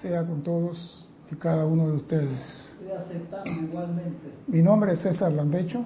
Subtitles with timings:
[0.00, 2.74] sea con todos y cada uno de ustedes.
[3.62, 4.32] igualmente.
[4.46, 5.84] Mi nombre es César Landecho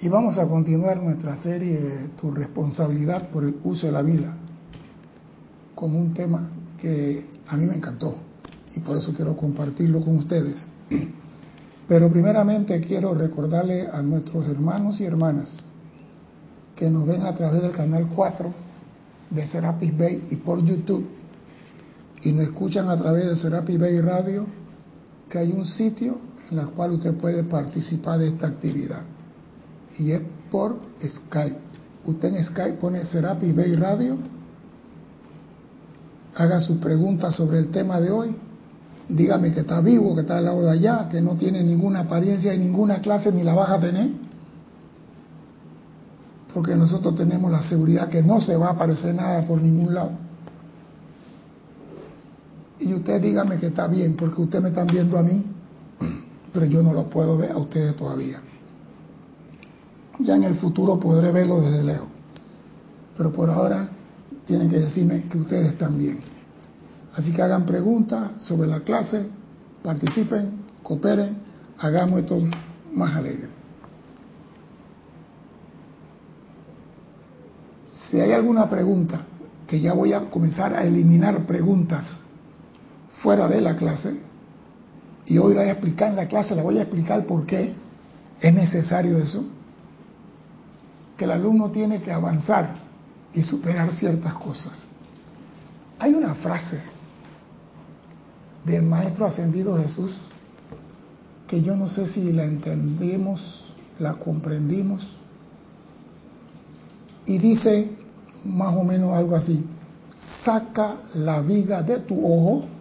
[0.00, 4.34] y vamos a continuar nuestra serie Tu responsabilidad por el uso de la vida
[5.74, 6.48] con un tema
[6.80, 8.16] que a mí me encantó
[8.74, 10.66] y por eso quiero compartirlo con ustedes.
[11.86, 15.54] Pero primeramente quiero recordarle a nuestros hermanos y hermanas
[16.74, 18.52] que nos ven a través del canal 4
[19.30, 21.06] de Serapis Bay y por YouTube
[22.24, 24.46] y nos escuchan a través de Serapis Bay Radio,
[25.28, 26.16] que hay un sitio
[26.50, 29.02] en el cual usted puede participar de esta actividad.
[29.98, 31.58] Y es por Skype.
[32.06, 34.16] Usted en Skype pone Serapis Bay Radio,
[36.34, 38.36] haga su pregunta sobre el tema de hoy,
[39.08, 42.54] dígame que está vivo, que está al lado de allá, que no tiene ninguna apariencia
[42.54, 44.10] y ninguna clase ni la vas a tener.
[46.54, 50.23] Porque nosotros tenemos la seguridad que no se va a aparecer nada por ningún lado
[52.78, 55.44] y usted dígame que está bien, porque usted me están viendo a mí,
[56.52, 58.40] pero yo no lo puedo ver a ustedes todavía.
[60.20, 62.08] Ya en el futuro podré verlo desde lejos.
[63.16, 63.88] Pero por ahora
[64.46, 66.20] tienen que decirme que ustedes están bien.
[67.14, 69.26] Así que hagan preguntas sobre la clase,
[69.82, 71.38] participen, cooperen,
[71.78, 72.40] hagamos esto
[72.92, 73.48] más alegre.
[78.10, 79.20] Si hay alguna pregunta,
[79.66, 82.23] que ya voy a comenzar a eliminar preguntas
[83.24, 84.14] fuera de la clase,
[85.24, 87.72] y hoy la voy a explicar en la clase, le voy a explicar por qué
[88.38, 89.42] es necesario eso,
[91.16, 92.76] que el alumno tiene que avanzar
[93.32, 94.86] y superar ciertas cosas.
[95.98, 96.80] Hay una frase
[98.66, 100.14] del Maestro Ascendido Jesús
[101.48, 105.00] que yo no sé si la entendimos, la comprendimos,
[107.24, 107.90] y dice
[108.44, 109.64] más o menos algo así,
[110.44, 112.73] saca la viga de tu ojo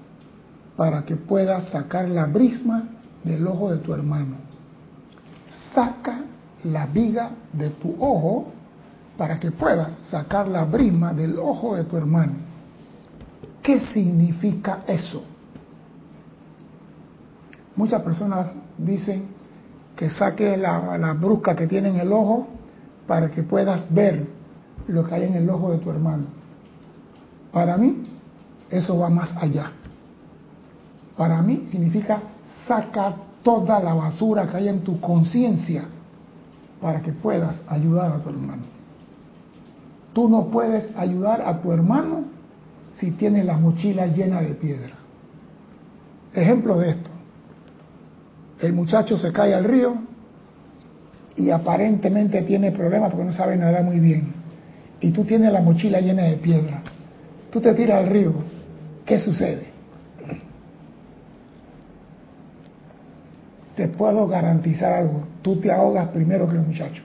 [0.76, 2.84] para que puedas sacar la brisma
[3.24, 4.38] del ojo de tu hermano.
[5.74, 6.22] Saca
[6.64, 8.52] la viga de tu ojo
[9.18, 12.34] para que puedas sacar la brisma del ojo de tu hermano.
[13.62, 15.24] ¿Qué significa eso?
[17.76, 18.48] Muchas personas
[18.78, 19.28] dicen
[19.96, 22.48] que saque la, la brusca que tiene en el ojo
[23.08, 24.28] para que puedas ver
[24.88, 26.26] lo que hay en el ojo de tu hermano.
[27.52, 28.08] Para mí,
[28.70, 29.72] eso va más allá
[31.18, 32.22] para mí significa
[32.68, 35.84] saca toda la basura que hay en tu conciencia
[36.82, 38.64] para que puedas ayudar a tu hermano.
[40.14, 42.26] Tú no puedes ayudar a tu hermano
[42.94, 44.94] si tienes la mochila llena de piedra.
[46.34, 47.10] Ejemplo de esto.
[48.60, 49.96] El muchacho se cae al río
[51.36, 54.34] y aparentemente tiene problemas porque no sabe nadar muy bien.
[55.00, 56.82] Y tú tienes la mochila llena de piedra.
[57.52, 58.34] Tú te tiras al río.
[59.06, 59.73] ¿Qué sucede?
[63.76, 67.02] Te puedo garantizar algo, tú te ahogas primero que el muchacho.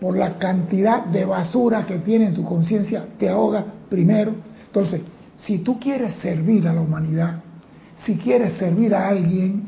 [0.00, 4.32] Por la cantidad de basura que tiene en tu conciencia, te ahogas primero.
[4.66, 5.02] Entonces,
[5.38, 7.40] si tú quieres servir a la humanidad,
[8.04, 9.64] si quieres servir a alguien,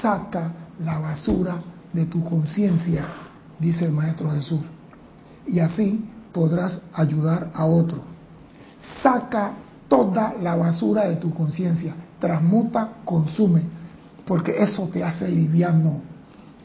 [0.00, 0.52] saca
[0.84, 1.56] la basura
[1.92, 3.04] de tu conciencia,
[3.58, 4.60] dice el Maestro Jesús.
[5.46, 8.02] Y así podrás ayudar a otro.
[9.02, 9.52] Saca
[9.88, 13.79] toda la basura de tu conciencia, transmuta, consume
[14.30, 16.02] porque eso te hace liviano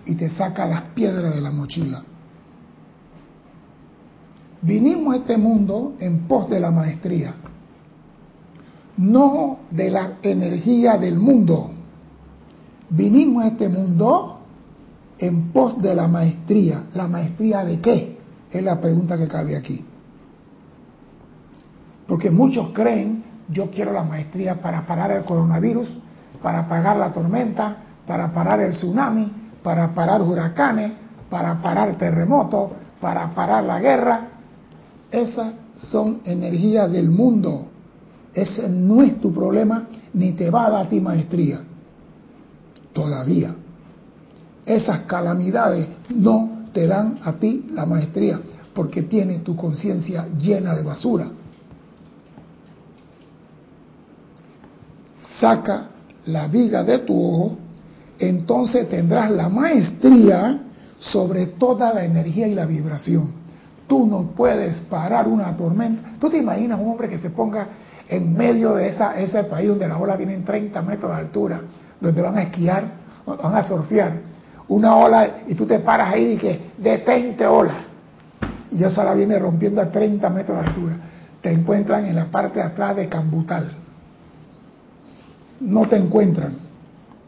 [0.05, 2.03] y te saca las piedras de la mochila.
[4.61, 7.33] Vinimos a este mundo en pos de la maestría,
[8.97, 11.71] no de la energía del mundo.
[12.91, 14.41] Vinimos a este mundo
[15.17, 16.83] en pos de la maestría.
[16.93, 18.19] ¿La maestría de qué?
[18.51, 19.83] Es la pregunta que cabe aquí.
[22.05, 26.04] Porque muchos creen, yo quiero la maestría para parar el coronavirus,
[26.45, 27.75] para apagar la tormenta,
[28.05, 29.31] para parar el tsunami,
[29.63, 30.91] para parar huracanes,
[31.27, 32.69] para parar terremotos,
[33.01, 34.27] para parar la guerra.
[35.09, 37.65] Esas son energías del mundo.
[38.31, 41.61] Ese no es tu problema, ni te va a dar a ti maestría.
[42.93, 43.55] Todavía.
[44.67, 48.39] Esas calamidades no te dan a ti la maestría,
[48.71, 51.25] porque tienes tu conciencia llena de basura.
[55.39, 55.94] Saca
[56.25, 57.57] la viga de tu ojo,
[58.19, 60.59] entonces tendrás la maestría
[60.99, 63.31] sobre toda la energía y la vibración.
[63.87, 66.11] Tú no puedes parar una tormenta.
[66.19, 67.67] ¿Tú te imaginas un hombre que se ponga
[68.07, 71.61] en medio de esa, ese país donde las olas tienen 30 metros de altura,
[71.99, 72.83] donde van a esquiar,
[73.25, 74.13] van a surfear,
[74.67, 77.75] una ola y tú te paras ahí y que detente ola.
[78.71, 80.95] Y esa la viene rompiendo a 30 metros de altura.
[81.41, 83.84] te encuentran en la parte de atrás de Cambutal.
[85.65, 86.57] No te encuentran.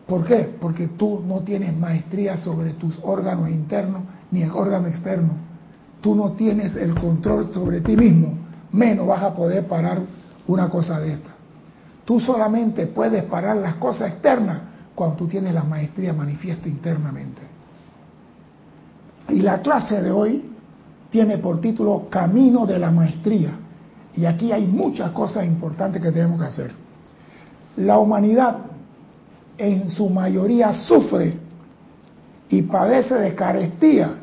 [0.06, 0.56] ¿Por qué?
[0.62, 5.32] Porque tú no tienes maestría sobre tus órganos internos ni el órgano externo.
[6.02, 8.38] Tú no tienes el control sobre ti mismo,
[8.72, 10.02] menos vas a poder parar
[10.48, 11.32] una cosa de esta.
[12.06, 14.60] Tú solamente puedes parar las cosas externas
[14.96, 17.42] cuando tú tienes la maestría manifiesta internamente.
[19.30, 20.52] Y la clase de hoy
[21.10, 23.52] tiene por título Camino de la Maestría.
[24.16, 26.87] Y aquí hay muchas cosas importantes que tenemos que hacer.
[27.78, 28.58] La humanidad
[29.58, 31.38] en su mayoría sufre
[32.50, 34.16] y padece de carestía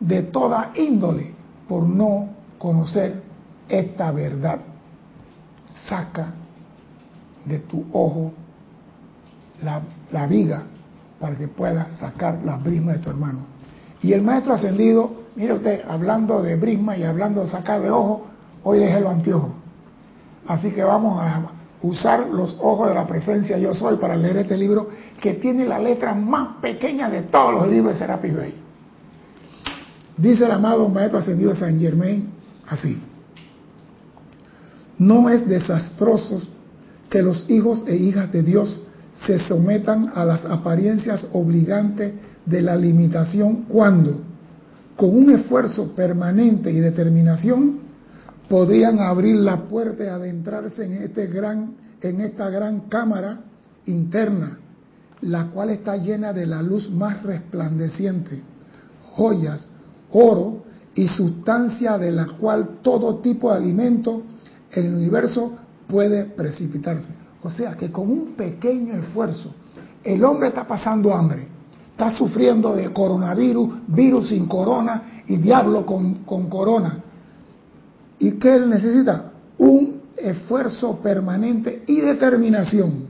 [0.00, 1.32] de toda índole
[1.68, 3.22] por no conocer
[3.68, 4.60] esta verdad.
[5.68, 6.32] Saca
[7.44, 8.32] de tu ojo
[9.62, 10.64] la, viga
[11.20, 13.46] para que puedas sacar la brisma de tu hermano.
[14.02, 18.26] Y el maestro ascendido, mire usted, hablando de brisma y hablando de sacar de ojo,
[18.64, 19.50] hoy dejé los anteojos.
[20.48, 24.56] Así que vamos a usar los ojos de la presencia yo soy para leer este
[24.56, 24.88] libro
[25.20, 28.32] que tiene la letra más pequeña de todos los libros de Serapis.
[30.16, 32.30] Dice el amado Maestro Ascendido San Germain
[32.68, 33.00] así.
[34.98, 36.40] No es desastroso
[37.10, 38.80] que los hijos e hijas de Dios
[39.26, 42.14] se sometan a las apariencias obligantes
[42.46, 44.20] de la limitación cuando,
[44.96, 47.81] con un esfuerzo permanente y determinación,
[48.48, 53.40] podrían abrir la puerta y adentrarse en, este gran, en esta gran cámara
[53.86, 54.58] interna,
[55.22, 58.42] la cual está llena de la luz más resplandeciente,
[59.14, 59.70] joyas,
[60.10, 64.22] oro y sustancia de la cual todo tipo de alimento
[64.72, 65.52] en el universo
[65.86, 67.12] puede precipitarse.
[67.42, 69.52] O sea que con un pequeño esfuerzo,
[70.04, 71.46] el hombre está pasando hambre,
[71.90, 76.98] está sufriendo de coronavirus, virus sin corona y diablo con, con corona.
[78.22, 79.32] ¿Y qué él necesita?
[79.58, 83.06] Un esfuerzo permanente y determinación.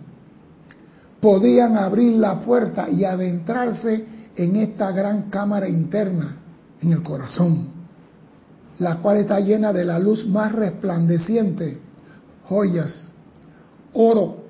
[1.20, 6.38] Podrían abrir la puerta y adentrarse en esta gran cámara interna,
[6.80, 7.68] en el corazón,
[8.78, 11.78] la cual está llena de la luz más resplandeciente,
[12.44, 13.12] joyas,
[13.92, 14.44] oro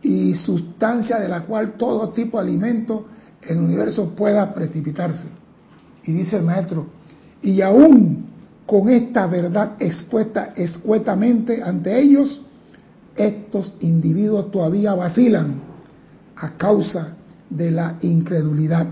[0.00, 3.08] y sustancia de la cual todo tipo de alimento
[3.42, 5.28] en el universo pueda precipitarse.
[6.04, 6.86] Y dice el maestro,
[7.42, 8.27] y aún
[8.68, 12.42] con esta verdad expuesta escuetamente ante ellos,
[13.16, 15.62] estos individuos todavía vacilan
[16.36, 17.16] a causa
[17.48, 18.88] de la incredulidad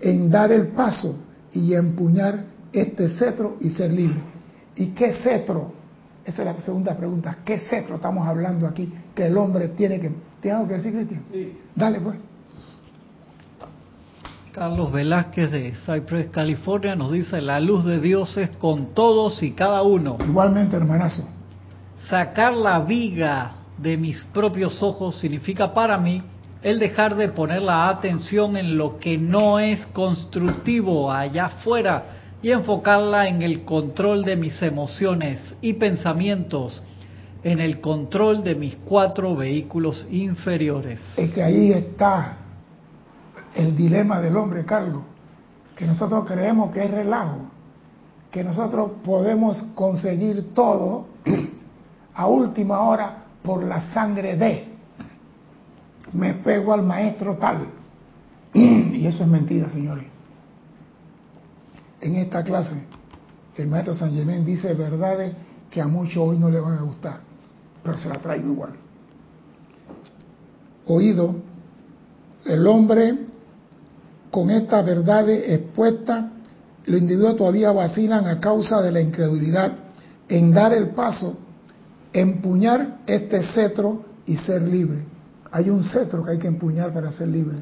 [0.00, 1.16] en dar el paso
[1.52, 4.20] y empuñar este cetro y ser libre.
[4.76, 5.72] ¿Y qué cetro?
[6.24, 7.38] Esa es la segunda pregunta.
[7.44, 10.12] ¿Qué cetro estamos hablando aquí que el hombre tiene que...
[10.40, 11.24] ¿Tiene algo que decir, Cristian?
[11.32, 11.58] Sí.
[11.74, 12.16] Dale, pues.
[14.56, 19.50] Carlos Velázquez de Cypress, California, nos dice, la luz de Dios es con todos y
[19.50, 20.16] cada uno.
[20.26, 21.28] Igualmente, hermanazo.
[22.08, 26.22] Sacar la viga de mis propios ojos significa para mí
[26.62, 32.04] el dejar de poner la atención en lo que no es constructivo allá afuera
[32.40, 36.82] y enfocarla en el control de mis emociones y pensamientos,
[37.44, 41.02] en el control de mis cuatro vehículos inferiores.
[41.18, 42.38] Es que ahí está
[43.56, 45.02] el dilema del hombre, Carlos,
[45.74, 47.38] que nosotros creemos que es relajo,
[48.30, 51.06] que nosotros podemos conseguir todo
[52.14, 54.68] a última hora por la sangre de.
[56.12, 57.66] Me pego al maestro tal.
[58.52, 60.06] Y eso es mentira, señores.
[62.00, 62.86] En esta clase,
[63.56, 65.34] el maestro San Germán dice verdades
[65.70, 67.20] que a muchos hoy no le van a gustar,
[67.82, 68.74] pero se la traigo igual.
[70.86, 71.36] Oído,
[72.44, 73.25] el hombre
[74.36, 76.26] con estas verdades expuestas,
[76.84, 79.72] los individuos todavía vacilan a causa de la incredulidad
[80.28, 81.38] en dar el paso,
[82.12, 85.04] empuñar este cetro y ser libre.
[85.50, 87.56] Hay un cetro que hay que empuñar para ser libre,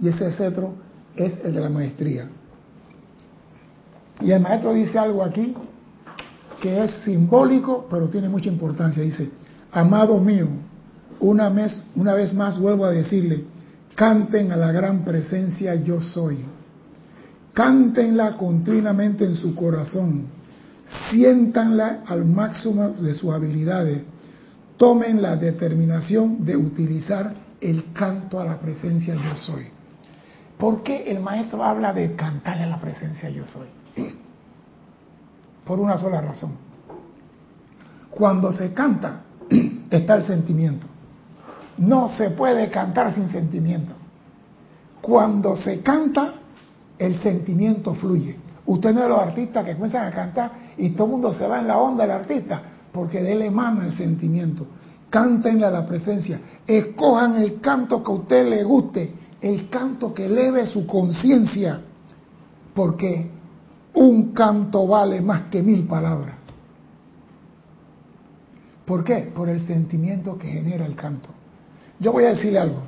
[0.00, 0.74] y ese cetro
[1.16, 2.28] es el de la maestría.
[4.20, 5.56] Y el maestro dice algo aquí
[6.60, 9.02] que es simbólico, pero tiene mucha importancia.
[9.02, 9.28] Dice,
[9.72, 10.46] amado mío,
[11.18, 13.44] una vez, una vez más vuelvo a decirle,
[13.94, 16.44] Canten a la gran presencia yo soy.
[17.52, 20.26] Cántenla continuamente en su corazón.
[21.10, 24.02] Siéntanla al máximo de sus habilidades.
[24.76, 29.66] Tomen la determinación de utilizar el canto a la presencia yo soy.
[30.58, 33.68] ¿Por qué el maestro habla de cantarle a la presencia yo soy?
[35.64, 36.52] Por una sola razón.
[38.10, 39.22] Cuando se canta
[39.90, 40.86] está el sentimiento.
[41.82, 43.92] No se puede cantar sin sentimiento.
[45.00, 46.34] Cuando se canta,
[46.96, 48.36] el sentimiento fluye.
[48.66, 51.58] Usted no es los artistas que comienzan a cantar y todo el mundo se va
[51.58, 52.62] en la onda del artista.
[52.92, 54.66] porque de él emana el sentimiento.
[55.08, 56.38] Cántenle a la presencia.
[56.66, 61.80] Escojan el canto que a usted le guste, el canto que eleve su conciencia,
[62.74, 63.30] porque
[63.94, 66.36] un canto vale más que mil palabras.
[68.84, 69.32] ¿Por qué?
[69.34, 71.30] Por el sentimiento que genera el canto.
[72.02, 72.78] Yo voy a decirle algo,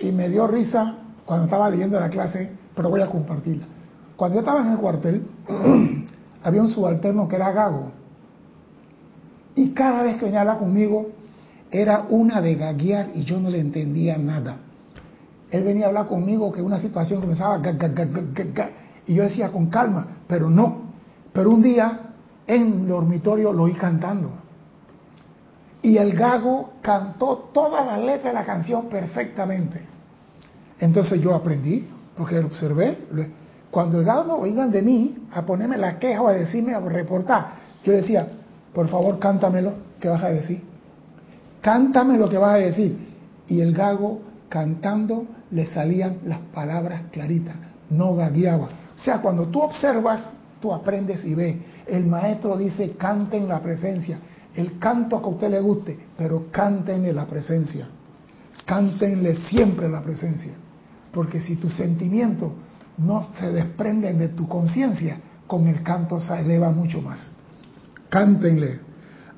[0.00, 3.66] y me dio risa cuando estaba leyendo la clase, pero voy a compartirla.
[4.14, 5.26] Cuando yo estaba en el cuartel,
[6.44, 7.90] había un subalterno que era gago.
[9.56, 11.08] Y cada vez que venía conmigo,
[11.72, 14.58] era una de gaguear y yo no le entendía nada.
[15.50, 17.60] Él venía a hablar conmigo que una situación comenzaba
[19.08, 20.84] y yo decía con calma, pero no.
[21.32, 22.12] Pero un día
[22.46, 24.43] en el dormitorio lo oí cantando.
[25.84, 29.82] Y el gago cantó toda la letra de la canción perfectamente.
[30.80, 31.86] Entonces yo aprendí,
[32.16, 32.96] porque lo observé.
[33.70, 37.48] Cuando el gago oigan de mí a ponerme la queja o a decirme, a reportar,
[37.84, 38.26] yo decía,
[38.72, 40.62] por favor, cántamelo, ¿qué vas a decir?
[41.60, 42.96] Cántame lo que vas a decir.
[43.46, 47.56] Y el gago cantando le salían las palabras claritas,
[47.90, 48.68] no gagueaba.
[48.96, 51.56] O sea, cuando tú observas, tú aprendes y ves.
[51.86, 54.18] El maestro dice, canten la presencia
[54.54, 57.88] el canto que a usted le guste, pero cántenle la presencia.
[58.64, 60.52] Cántenle siempre la presencia.
[61.12, 62.52] Porque si tus sentimientos
[62.98, 67.20] no se desprenden de tu conciencia, con el canto se eleva mucho más.
[68.08, 68.80] Cántenle.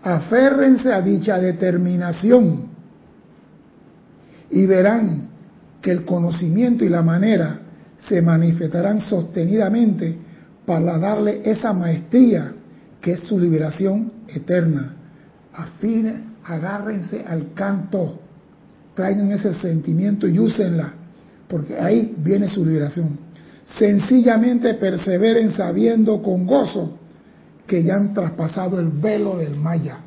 [0.03, 2.69] Aférrense a dicha determinación
[4.51, 5.29] y verán
[5.81, 7.61] que el conocimiento y la manera
[7.99, 10.17] se manifestarán sostenidamente
[10.65, 12.53] para darle esa maestría
[13.01, 14.97] que es su liberación eterna
[15.57, 18.21] afine, agárrense al canto,
[18.95, 20.93] traigan ese sentimiento y úsenla,
[21.49, 23.19] porque ahí viene su liberación.
[23.65, 26.99] Sencillamente perseveren sabiendo con gozo
[27.67, 29.99] que ya han traspasado el velo del Maya.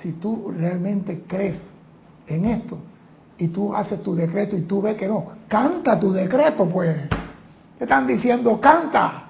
[0.00, 1.58] Si tú realmente crees
[2.26, 2.78] en esto
[3.36, 6.96] y tú haces tu decreto y tú ves que no, canta tu decreto pues.
[7.78, 9.21] Te están diciendo, canta.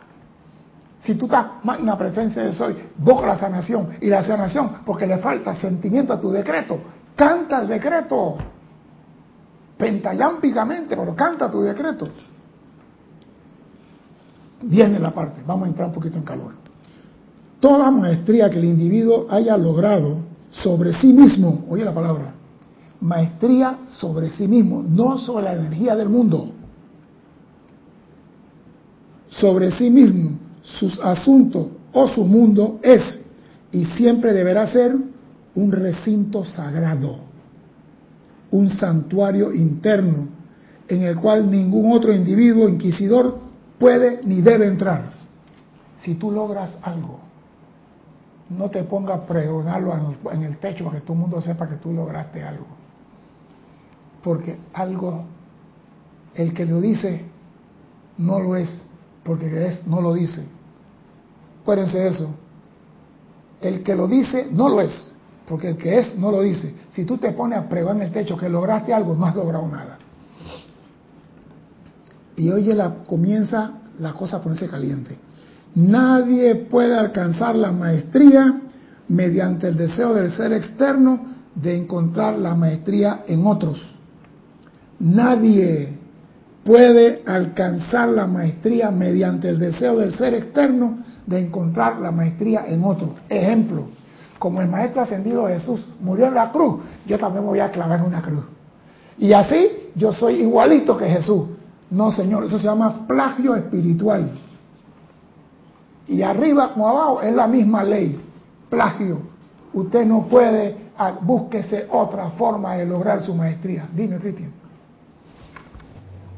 [1.05, 3.89] Si tú estás más en la presencia de soy, busca la sanación.
[4.01, 6.79] Y la sanación, porque le falta sentimiento a tu decreto.
[7.17, 8.37] Canta el decreto.
[9.77, 12.09] Pentayámpicamente, pero canta tu decreto.
[14.63, 16.53] Viene la parte, vamos a entrar un poquito en calor.
[17.59, 22.33] Toda maestría que el individuo haya logrado sobre sí mismo, oye la palabra,
[23.01, 26.53] maestría sobre sí mismo, no sobre la energía del mundo,
[29.29, 33.21] sobre sí mismo, sus asuntos o su mundo es
[33.71, 34.95] y siempre deberá ser
[35.55, 37.19] un recinto sagrado,
[38.51, 40.29] un santuario interno
[40.89, 43.39] en el cual ningún otro individuo inquisidor
[43.79, 45.13] puede ni debe entrar.
[45.97, 47.21] Si tú logras algo,
[48.51, 51.77] no te pongas a pregonarlo en el techo para que todo el mundo sepa que
[51.77, 52.67] tú lograste algo.
[54.23, 55.25] Porque algo,
[56.35, 57.25] el que lo dice,
[58.19, 58.85] no lo es
[59.25, 60.45] porque no lo dice.
[61.63, 62.35] Acuérdense eso.
[63.61, 65.15] El que lo dice no lo es,
[65.47, 66.75] porque el que es no lo dice.
[66.93, 69.69] Si tú te pones a prueba en el techo que lograste algo, no has logrado
[69.69, 69.99] nada.
[72.37, 75.17] Y oye, la, comienza la cosa a ponerse caliente.
[75.75, 78.63] Nadie puede alcanzar la maestría
[79.09, 83.95] mediante el deseo del ser externo de encontrar la maestría en otros.
[84.99, 85.99] Nadie
[86.65, 92.85] puede alcanzar la maestría mediante el deseo del ser externo de encontrar la maestría en
[92.85, 93.15] otro.
[93.29, 93.85] Ejemplo,
[94.39, 98.07] como el Maestro Ascendido Jesús murió en la cruz, yo también voy a clavar en
[98.07, 98.45] una cruz.
[99.19, 101.49] Y así yo soy igualito que Jesús.
[101.91, 104.31] No, Señor, eso se llama plagio espiritual.
[106.07, 108.19] Y arriba como abajo es la misma ley,
[108.69, 109.21] plagio.
[109.73, 113.87] Usted no puede, ah, búsquese otra forma de lograr su maestría.
[113.95, 114.53] Dime, Cristian.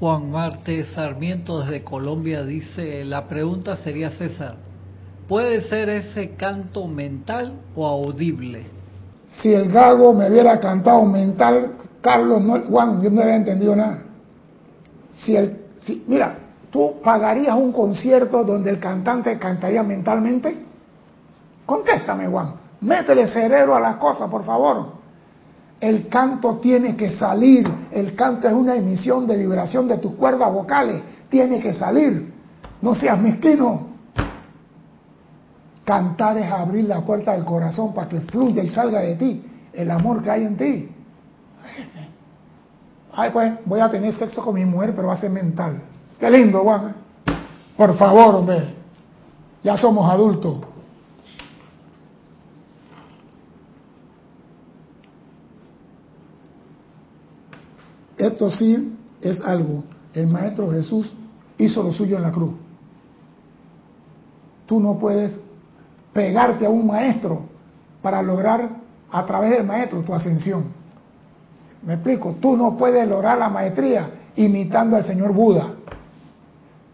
[0.01, 4.57] Juan Marte Sarmiento desde Colombia dice, la pregunta sería César,
[5.29, 8.65] ¿puede ser ese canto mental o audible?
[9.41, 13.99] Si el gago me hubiera cantado mental, Carlos, no, Juan, yo no había entendido nada.
[15.13, 16.37] Si el, si, mira,
[16.71, 20.57] ¿tú pagarías un concierto donde el cantante cantaría mentalmente?
[21.67, 22.55] Contéstame, Juan.
[22.83, 25.05] Métele cerebro a las cosas, por favor.
[25.81, 27.71] El canto tiene que salir.
[27.91, 31.03] El canto es una emisión de vibración de tus cuerdas vocales.
[31.29, 32.33] Tiene que salir.
[32.81, 33.94] No seas mezquino.
[35.85, 39.91] Cantar es abrir la puerta del corazón para que fluya y salga de ti el
[39.91, 40.89] amor que hay en ti.
[43.13, 45.81] Ay, pues voy a tener sexo con mi mujer, pero va a ser mental.
[46.19, 46.95] Qué lindo, Juan.
[47.77, 48.75] Por favor, hombre.
[49.63, 50.57] Ya somos adultos.
[58.17, 59.85] Esto sí es algo.
[60.13, 61.15] El Maestro Jesús
[61.59, 62.55] hizo lo suyo en la cruz.
[64.67, 65.39] Tú no puedes
[66.15, 67.43] pegarte a un maestro
[68.01, 68.71] para lograr
[69.11, 70.65] a través del maestro tu ascensión.
[71.83, 75.75] Me explico, tú no puedes lograr la maestría imitando al señor Buda.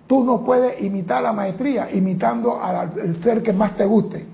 [0.07, 4.27] Tú no puedes imitar la maestría imitando al ser que más te guste.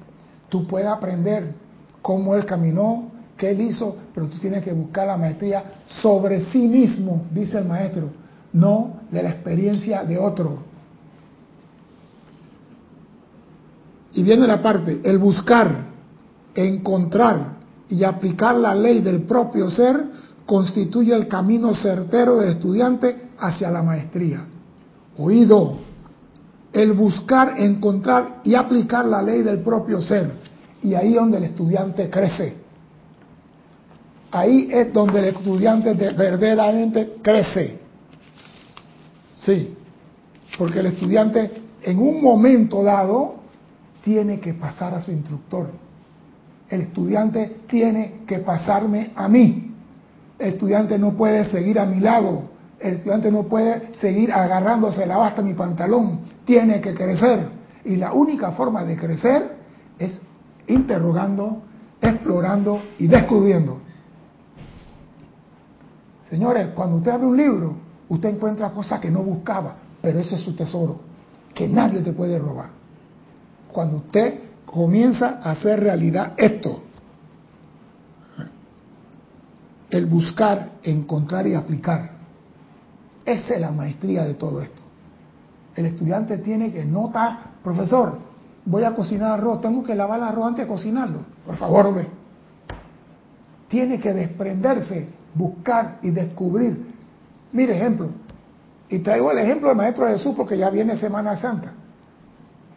[0.49, 1.53] Tú puedes aprender
[2.01, 5.65] cómo él caminó, qué él hizo, pero tú tienes que buscar la maestría
[6.01, 8.09] sobre sí mismo, dice el maestro,
[8.53, 10.59] no de la experiencia de otro.
[14.17, 15.77] Y viene la parte, el buscar,
[16.55, 17.57] encontrar
[17.91, 20.07] y aplicar la ley del propio ser
[20.47, 24.43] constituye el camino certero del estudiante hacia la maestría.
[25.19, 25.77] Oído,
[26.73, 30.31] el buscar, encontrar y aplicar la ley del propio ser.
[30.83, 32.57] Y ahí es donde el estudiante crece.
[34.31, 37.81] Ahí es donde el estudiante verdaderamente crece.
[39.41, 39.75] Sí,
[40.57, 41.51] porque el estudiante
[41.83, 43.46] en un momento dado
[44.07, 45.69] tiene que pasar a su instructor.
[46.69, 49.75] El estudiante tiene que pasarme a mí.
[50.39, 52.43] El estudiante no puede seguir a mi lado.
[52.79, 56.21] El estudiante no puede seguir agarrándose la basta mi pantalón.
[56.45, 57.49] Tiene que crecer.
[57.85, 59.57] Y la única forma de crecer
[59.99, 60.21] es
[60.69, 61.65] interrogando,
[62.01, 63.81] explorando y descubriendo.
[66.31, 67.77] Señores, cuando usted abre un libro,
[68.09, 71.01] usted encuentra cosas que no buscaba, pero ese es su tesoro,
[71.53, 72.86] que nadie te puede robar
[73.77, 76.83] cuando usted comienza a hacer realidad esto.
[79.91, 82.13] El buscar, encontrar y aplicar.
[83.27, 84.81] Esa es la maestría de todo esto.
[85.75, 88.19] El estudiante tiene que notar, profesor,
[88.65, 91.19] voy a cocinar arroz, tengo que lavar el arroz antes de cocinarlo.
[91.45, 92.07] Por favor, ve.
[93.69, 96.95] Tiene que desprenderse, buscar y descubrir.
[97.53, 98.09] Mire ejemplo.
[98.89, 101.75] Y traigo el ejemplo del Maestro Jesús porque ya viene Semana Santa.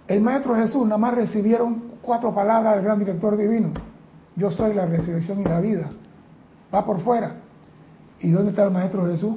[0.10, 3.70] El Maestro Jesús nada más recibieron cuatro palabras del gran director divino.
[4.36, 5.92] Yo soy la resurrección y la vida.
[6.74, 7.36] Va por fuera.
[8.20, 9.36] ¿Y dónde está el Maestro Jesús?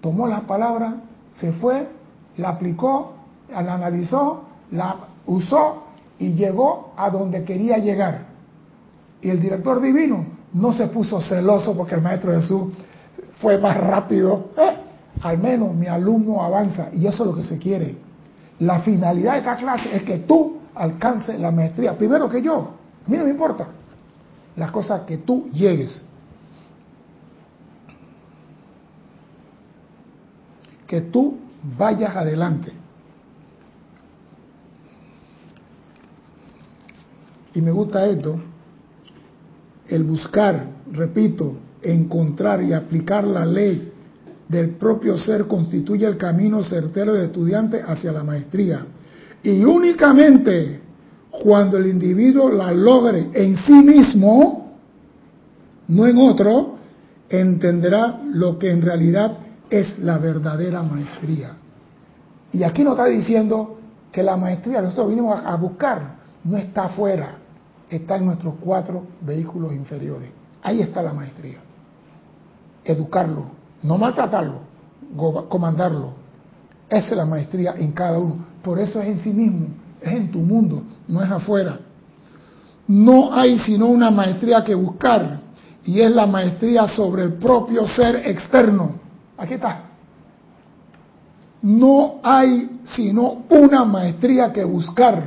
[0.00, 0.94] Tomó las palabras,
[1.40, 1.88] se fue,
[2.36, 3.14] la aplicó,
[3.50, 4.94] la analizó, la
[5.26, 5.82] usó
[6.20, 8.26] y llegó a donde quería llegar.
[9.20, 12.72] Y el director divino no se puso celoso porque el Maestro Jesús
[13.40, 14.50] fue más rápido.
[14.56, 14.76] Eh,
[15.20, 18.05] al menos mi alumno avanza y eso es lo que se quiere.
[18.60, 22.74] La finalidad de esta clase es que tú alcances la maestría, primero que yo.
[23.06, 23.68] A mí no me importa.
[24.56, 26.02] Las cosas que tú llegues.
[30.86, 31.38] Que tú
[31.76, 32.72] vayas adelante.
[37.54, 38.38] Y me gusta esto,
[39.88, 43.94] el buscar, repito, encontrar y aplicar la ley
[44.48, 48.86] del propio ser constituye el camino certero del estudiante hacia la maestría.
[49.42, 50.80] Y únicamente
[51.30, 54.76] cuando el individuo la logre en sí mismo,
[55.88, 56.76] no en otro,
[57.28, 61.56] entenderá lo que en realidad es la verdadera maestría.
[62.52, 63.78] Y aquí nos está diciendo
[64.12, 67.36] que la maestría que nosotros vinimos a buscar no está afuera,
[67.90, 70.30] está en nuestros cuatro vehículos inferiores.
[70.62, 71.58] Ahí está la maestría.
[72.84, 74.60] Educarlo, no maltratarlo,
[75.48, 76.12] comandarlo.
[76.88, 78.38] Esa es la maestría en cada uno.
[78.62, 79.68] Por eso es en sí mismo,
[80.00, 81.78] es en tu mundo, no es afuera.
[82.88, 85.40] No hay sino una maestría que buscar
[85.84, 88.92] y es la maestría sobre el propio ser externo.
[89.36, 89.82] Aquí está.
[91.62, 95.24] No hay sino una maestría que buscar.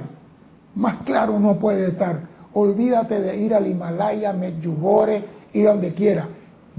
[0.76, 2.22] Más claro no puede estar.
[2.54, 6.28] Olvídate de ir al Himalaya, Medjugorje, ir donde quiera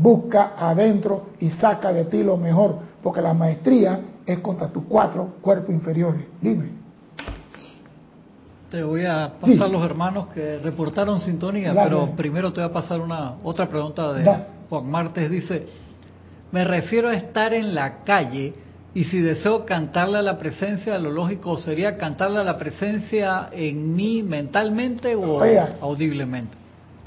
[0.01, 5.35] busca adentro y saca de ti lo mejor, porque la maestría es contra tus cuatro
[5.41, 6.23] cuerpos inferiores.
[6.41, 6.81] Dime.
[8.71, 13.01] Te voy a pasar los hermanos que reportaron sintonía, pero primero te voy a pasar
[13.01, 14.25] una otra pregunta de
[14.69, 15.29] Juan Martes.
[15.29, 15.67] Dice,
[16.53, 18.55] me refiero a estar en la calle
[18.95, 23.95] y si deseo cantarle a la presencia, lo lógico sería cantarle a la presencia en
[23.95, 25.43] mí mentalmente o
[25.81, 26.60] audiblemente.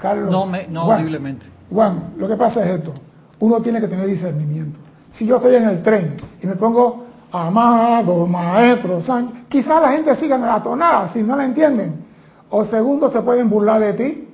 [0.04, 1.46] Carlos, no, no audiblemente.
[1.70, 2.92] Juan, lo que pasa es esto.
[3.40, 4.78] Uno tiene que tener discernimiento.
[5.12, 10.14] Si yo estoy en el tren y me pongo amado, maestro, san, quizás la gente
[10.16, 12.04] siga en la tonada si no la entienden.
[12.50, 14.28] O segundo, se pueden burlar de ti.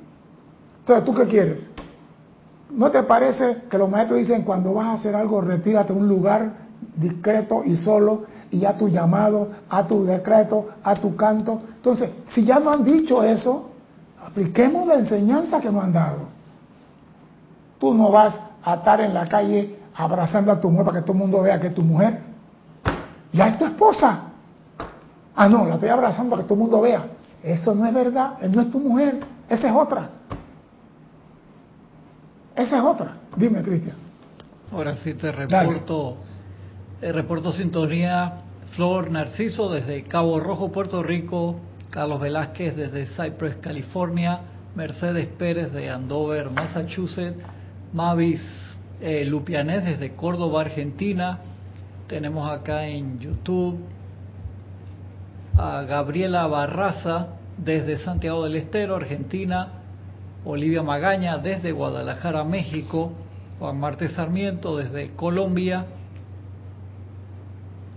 [0.80, 1.70] Entonces, ¿tú qué quieres?
[2.72, 6.08] ¿No te parece que los maestros dicen cuando vas a hacer algo, retírate a un
[6.08, 6.50] lugar
[6.96, 11.60] discreto y solo y a tu llamado, a tu decreto, a tu canto?
[11.76, 13.69] Entonces, si ya no han dicho eso,
[14.24, 16.28] apliquemos la enseñanza que nos han dado.
[17.78, 21.12] Tú no vas a estar en la calle abrazando a tu mujer para que todo
[21.12, 22.20] el mundo vea que es tu mujer.
[23.32, 24.20] Ya es tu esposa.
[25.34, 27.06] Ah, no, la estoy abrazando para que todo el mundo vea.
[27.42, 30.10] Eso no es verdad, no es tu mujer, esa es otra.
[32.54, 33.16] Esa es otra.
[33.36, 33.96] Dime, Cristian.
[34.70, 36.16] Ahora sí te reporto,
[37.00, 38.34] eh, reporto sintonía
[38.72, 41.56] Flor Narciso desde Cabo Rojo, Puerto Rico,
[41.90, 44.40] Carlos Velázquez desde Cypress, California,
[44.74, 47.36] Mercedes Pérez de Andover, Massachusetts,
[47.92, 48.40] Mavis
[49.00, 51.40] eh, Lupianés desde Córdoba, Argentina.
[52.06, 53.80] Tenemos acá en YouTube
[55.56, 59.68] a Gabriela Barraza desde Santiago del Estero, Argentina,
[60.44, 63.12] Olivia Magaña desde Guadalajara, México,
[63.58, 65.86] Juan Marte Sarmiento desde Colombia,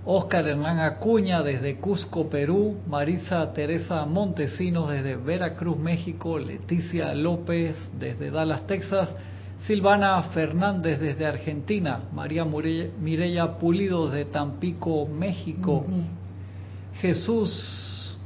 [0.05, 8.29] Oscar Hernán Acuña desde Cusco, Perú, Marisa Teresa Montesinos desde Veracruz, México, Leticia López desde
[8.29, 9.07] Dallas, Texas,
[9.65, 15.85] Silvana Fernández desde Argentina, María Mireya Pulido desde Tampico, México,
[16.95, 18.17] Jesús,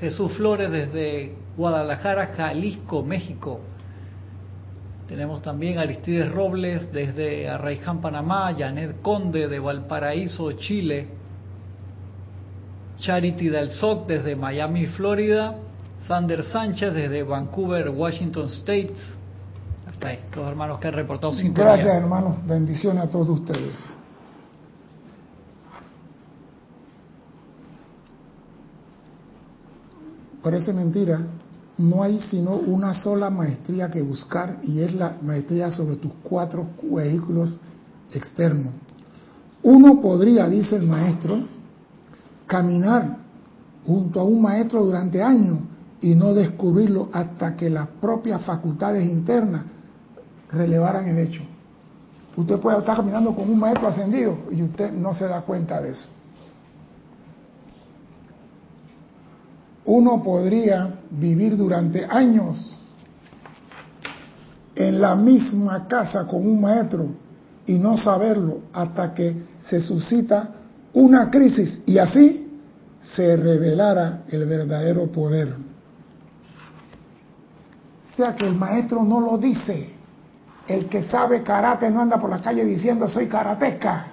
[0.00, 3.60] Jesús Flores desde Guadalajara, Jalisco, México.
[5.06, 11.15] Tenemos también Aristides Robles desde Arraiján, Panamá, Janet Conde de Valparaíso, Chile,
[12.98, 15.56] Charity del SOC desde Miami, Florida,
[16.06, 18.94] Sander Sánchez desde Vancouver, Washington State.
[19.88, 21.72] Hasta ahí, los hermanos que han reportado sintonía.
[21.72, 22.46] Gracias, hermanos.
[22.46, 23.88] Bendiciones a todos ustedes.
[30.42, 31.26] Parece mentira,
[31.76, 36.68] no hay sino una sola maestría que buscar y es la maestría sobre tus cuatro
[36.82, 37.58] vehículos
[38.12, 38.72] externos.
[39.64, 41.55] Uno podría, dice el maestro,
[42.46, 43.18] caminar
[43.86, 45.60] junto a un maestro durante años
[46.00, 49.62] y no descubrirlo hasta que las propias facultades internas
[50.50, 51.42] relevaran el hecho.
[52.36, 55.90] Usted puede estar caminando con un maestro ascendido y usted no se da cuenta de
[55.92, 56.08] eso.
[59.86, 62.56] uno podría vivir durante años
[64.74, 67.06] en la misma casa con un maestro
[67.66, 69.34] y no saberlo hasta que
[69.68, 70.50] se suscita
[70.96, 72.58] una crisis y así
[73.02, 75.54] se revelara el verdadero poder.
[78.12, 79.90] O sea que el maestro no lo dice.
[80.66, 84.06] El que sabe karate no anda por la calle diciendo soy karateca.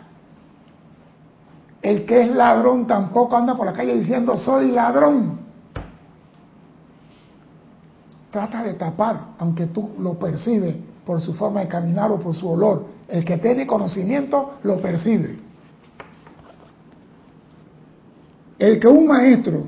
[1.81, 5.39] El que es ladrón tampoco anda por la calle diciendo soy ladrón
[8.29, 12.49] trata de tapar, aunque tú lo percibes por su forma de caminar o por su
[12.49, 12.87] olor.
[13.07, 15.42] El que tiene conocimiento lo percibe.
[18.63, 19.65] El que un maestro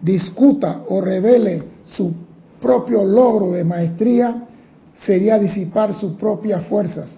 [0.00, 2.10] discuta o revele su
[2.58, 4.44] propio logro de maestría
[5.04, 7.14] sería disipar sus propias fuerzas,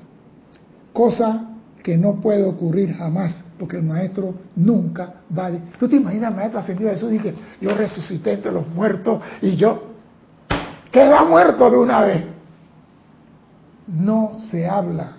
[0.93, 5.53] cosa que no puede ocurrir jamás, porque el maestro nunca va a...
[5.79, 9.55] ¿Tú te imaginas maestro ascendido de Jesús y que yo resucité entre los muertos y
[9.55, 9.81] yo
[10.91, 12.25] queda muerto de una vez?
[13.87, 15.13] No se habla,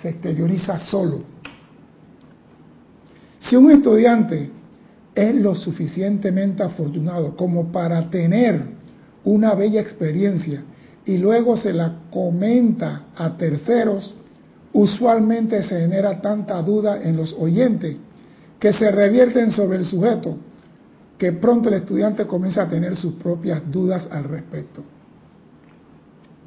[0.00, 1.41] se exterioriza solo.
[3.52, 4.50] Si un estudiante
[5.14, 8.62] es lo suficientemente afortunado como para tener
[9.24, 10.64] una bella experiencia
[11.04, 14.14] y luego se la comenta a terceros,
[14.72, 17.98] usualmente se genera tanta duda en los oyentes
[18.58, 20.34] que se revierten sobre el sujeto
[21.18, 24.82] que pronto el estudiante comienza a tener sus propias dudas al respecto.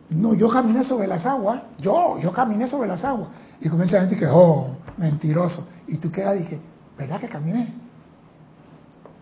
[0.10, 3.30] No, yo caminé sobre las aguas, yo, yo caminé sobre las aguas.
[3.62, 5.68] Y comienza la gente que, oh, mentiroso.
[5.88, 7.74] Y tú quedas y que, ¿verdad que caminé?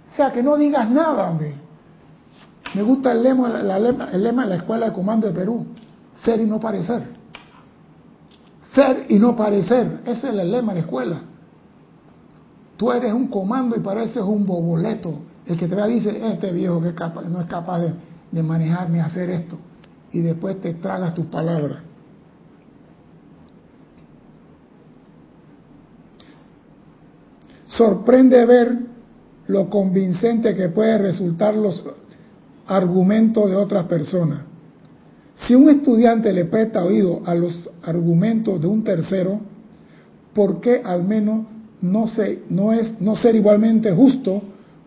[0.08, 1.56] O sea, que no digas nada, hombre.
[2.76, 3.60] Me gusta el lema,
[4.12, 5.68] el lema de la Escuela de Comando de Perú,
[6.16, 7.04] ser y no parecer.
[8.74, 11.22] Ser y no parecer, ese es el lema de la escuela.
[12.78, 15.20] Tú eres un comando y pareces un boboleto.
[15.46, 16.94] El que te vea dice, este viejo que
[17.30, 17.94] no es capaz de,
[18.32, 19.58] de manejar ni hacer esto.
[20.12, 21.80] Y después te tragas tus palabras.
[27.78, 28.78] Sorprende ver
[29.48, 31.84] lo convincente que pueden resultar los
[32.68, 34.40] argumentos de otras personas.
[35.36, 39.42] Si un estudiante le presta oído a los argumentos de un tercero,
[40.34, 41.46] ¿por qué al menos
[41.82, 42.06] no,
[42.72, 44.42] es, no ser igualmente justo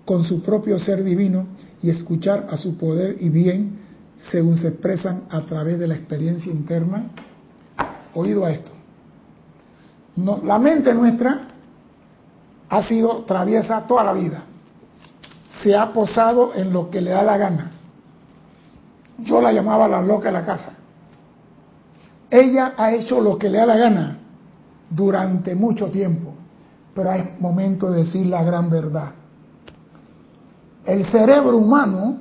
[0.05, 1.47] con su propio ser divino
[1.83, 3.79] y escuchar a su poder y bien
[4.31, 7.11] según se expresan a través de la experiencia interna?
[8.15, 8.73] Oído a esto.
[10.45, 11.49] La mente nuestra
[12.69, 14.45] ha sido traviesa toda la vida.
[15.63, 17.73] Se ha posado en lo que le da la gana
[19.19, 20.73] yo la llamaba la loca de la casa.
[22.31, 24.19] ella ha hecho lo que le da la gana
[24.91, 26.35] durante mucho tiempo,
[26.95, 29.13] pero es momento de decir la gran verdad.
[30.85, 32.19] El cerebro humano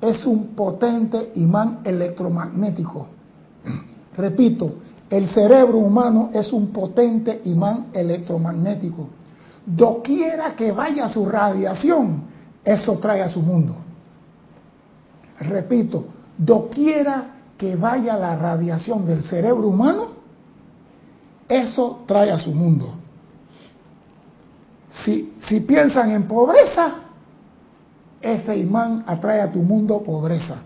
[0.00, 3.08] es un potente imán electromagnético.
[4.16, 4.74] Repito,
[5.10, 9.08] el cerebro humano es un potente imán electromagnético.
[9.66, 12.24] Doquiera que vaya su radiación,
[12.64, 13.76] eso trae a su mundo.
[15.40, 20.08] Repito, doquiera que vaya la radiación del cerebro humano,
[21.48, 22.94] eso trae a su mundo.
[25.04, 26.94] Si, si piensan en pobreza,
[28.20, 30.58] ese imán atrae a tu mundo pobreza.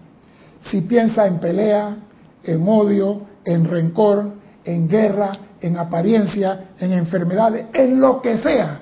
[0.60, 1.96] Si piensa en pelea,
[2.44, 4.32] en odio, en rencor,
[4.64, 8.80] en guerra, en apariencia, en enfermedades, en lo que sea,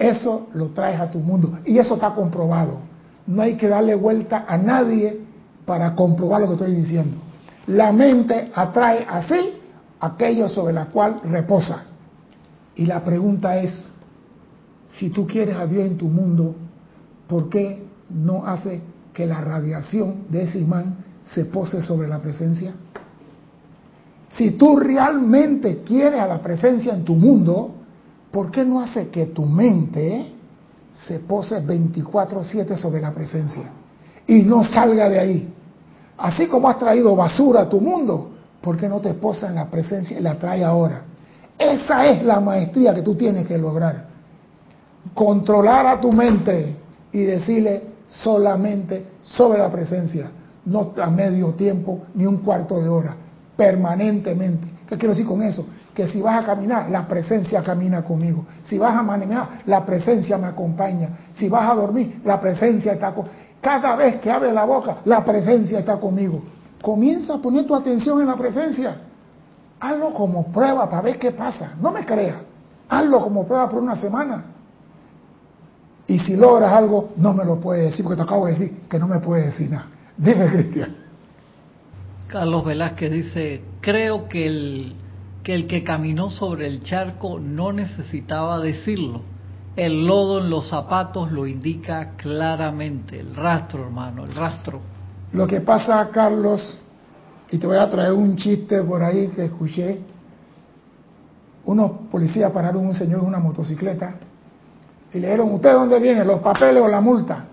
[0.00, 1.58] eso lo traes a tu mundo.
[1.66, 2.78] Y eso está comprobado.
[3.26, 5.20] No hay que darle vuelta a nadie
[5.66, 7.18] para comprobar lo que estoy diciendo.
[7.66, 9.52] La mente atrae así
[10.00, 11.84] aquello sobre la cual reposa.
[12.76, 13.92] Y la pregunta es,
[14.98, 16.54] si tú quieres a Dios en tu mundo,
[17.28, 18.80] ¿por qué no hace
[19.12, 22.72] que la radiación de ese imán se pose sobre la presencia?
[24.30, 27.74] Si tú realmente quieres a la presencia en tu mundo,
[28.30, 30.32] ¿por qué no hace que tu mente
[31.06, 33.70] se pose 24/7 sobre la presencia
[34.26, 35.54] y no salga de ahí?
[36.18, 39.70] Así como has traído basura a tu mundo, ¿por qué no te posa en la
[39.70, 41.02] presencia y la trae ahora?
[41.58, 44.06] Esa es la maestría que tú tienes que lograr.
[45.14, 46.76] Controlar a tu mente
[47.12, 50.30] y decirle, solamente sobre la presencia,
[50.64, 53.16] no a medio tiempo ni un cuarto de hora,
[53.56, 54.66] permanentemente.
[54.88, 55.66] ¿Qué quiero decir con eso?
[56.00, 58.46] Que si vas a caminar, la presencia camina conmigo.
[58.64, 61.10] Si vas a manejar, la presencia me acompaña.
[61.34, 63.34] Si vas a dormir, la presencia está conmigo.
[63.60, 66.42] Cada vez que abre la boca, la presencia está conmigo.
[66.80, 68.96] Comienza a poner tu atención en la presencia.
[69.78, 71.74] Hazlo como prueba para ver qué pasa.
[71.78, 72.38] No me creas.
[72.88, 74.42] Hazlo como prueba por una semana.
[76.06, 78.98] Y si logras algo, no me lo puedes decir, porque te acabo de decir que
[78.98, 79.88] no me puedes decir nada.
[80.16, 80.96] Dime, Cristian.
[82.26, 84.94] Carlos Velázquez dice, creo que el,
[85.50, 89.22] el que caminó sobre el charco no necesitaba decirlo.
[89.76, 94.80] El lodo en los zapatos lo indica claramente, el rastro, hermano, el rastro.
[95.32, 96.76] Lo que pasa, Carlos,
[97.50, 100.00] y te voy a traer un chiste por ahí que escuché,
[101.64, 104.14] unos policías pararon un señor en una motocicleta
[105.12, 106.24] y le dijeron, ¿usted dónde viene?
[106.24, 107.44] ¿Los papeles o la multa?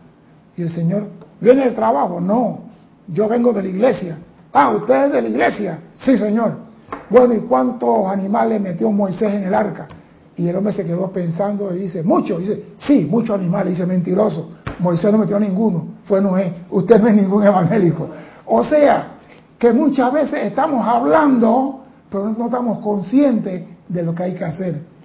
[0.56, 1.08] Y el señor,
[1.40, 2.20] ¿viene del trabajo?
[2.20, 2.62] No,
[3.08, 4.18] yo vengo de la iglesia.
[4.54, 5.80] Ah, ¿usted es de la iglesia?
[5.96, 6.67] Sí, señor.
[7.10, 9.88] Bueno, ¿y cuántos animales metió Moisés en el arca?
[10.36, 12.40] Y el hombre se quedó pensando y dice, muchos.
[12.40, 13.74] Dice, sí, muchos animales.
[13.74, 14.52] Dice, mentiroso.
[14.80, 15.86] Moisés no metió ninguno.
[16.04, 16.54] Fue Noé.
[16.70, 18.08] Usted no es ningún evangélico.
[18.46, 19.16] O sea,
[19.58, 24.98] que muchas veces estamos hablando, pero no estamos conscientes de lo que hay que hacer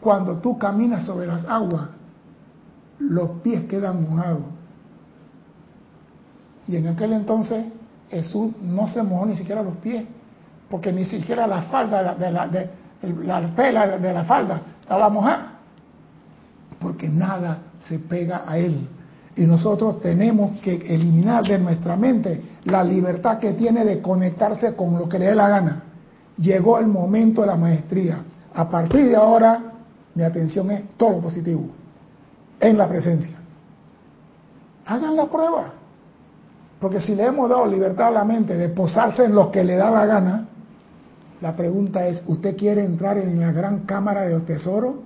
[0.00, 1.88] cuando tú caminas sobre las aguas,
[2.98, 4.42] los pies quedan mojados.
[6.66, 7.66] Y en aquel entonces
[8.10, 10.04] Jesús no se mojó ni siquiera los pies,
[10.70, 12.70] porque ni siquiera la falda de la, de,
[13.24, 15.52] la tela de la falda estaba mojada,
[16.78, 18.86] porque nada se pega a él.
[19.36, 24.98] Y nosotros tenemos que eliminar de nuestra mente la libertad que tiene de conectarse con
[24.98, 25.82] lo que le dé la gana.
[26.36, 28.24] Llegó el momento de la maestría.
[28.54, 29.60] A partir de ahora
[30.14, 31.68] mi atención es todo positivo,
[32.58, 33.36] en la presencia.
[34.86, 35.72] Hagan la prueba.
[36.80, 39.76] Porque si le hemos dado libertad a la mente de posarse en lo que le
[39.76, 40.47] da la gana,
[41.40, 45.02] la pregunta es, ¿usted quiere entrar en la gran cámara del tesoro?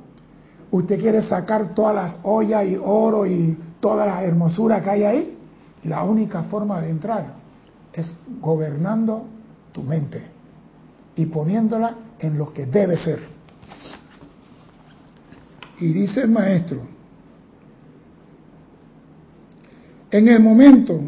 [0.71, 5.39] ¿Usted quiere sacar todas las ollas y oro y toda la hermosura que hay ahí?
[5.85, 7.35] La única forma de entrar
[7.93, 9.27] es gobernando
[9.73, 10.23] tu mente
[11.17, 13.21] y poniéndola en lo que debe ser.
[15.81, 16.81] Y dice el maestro,
[20.11, 21.01] en el momento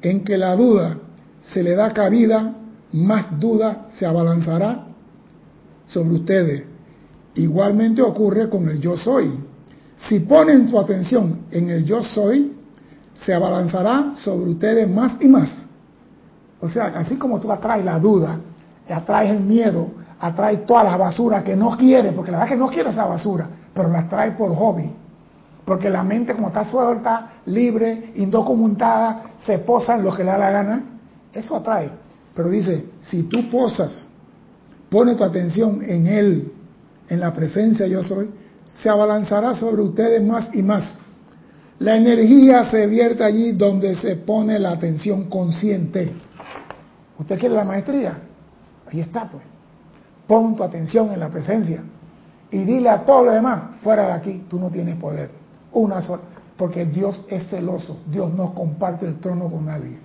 [0.00, 0.98] en que la duda
[1.42, 2.54] se le da cabida,
[2.94, 4.84] más duda se abalanzará
[5.86, 6.62] sobre ustedes.
[7.34, 9.32] Igualmente ocurre con el yo soy.
[9.96, 12.56] Si ponen su atención en el yo soy,
[13.16, 15.50] se abalanzará sobre ustedes más y más.
[16.60, 18.38] O sea, así como tú atraes la duda,
[18.88, 19.88] atraes el miedo,
[20.20, 23.06] atraes toda la basura que no quiere, porque la verdad es que no quiere esa
[23.06, 24.88] basura, pero las trae por hobby.
[25.64, 30.38] Porque la mente como está suelta, libre, indocumentada, se posa en lo que le da
[30.38, 30.84] la gana,
[31.32, 32.03] eso atrae.
[32.34, 34.06] Pero dice, si tú posas,
[34.90, 36.52] pones tu atención en Él,
[37.08, 38.30] en la presencia yo soy,
[38.68, 40.98] se abalanzará sobre ustedes más y más.
[41.78, 46.12] La energía se vierte allí donde se pone la atención consciente.
[47.18, 48.18] ¿Usted quiere la maestría?
[48.90, 49.42] Ahí está, pues.
[50.26, 51.82] Pon tu atención en la presencia
[52.50, 55.30] y dile a todos los demás, fuera de aquí, tú no tienes poder.
[55.72, 56.22] Una sola,
[56.56, 59.98] porque Dios es celoso, Dios no comparte el trono con nadie.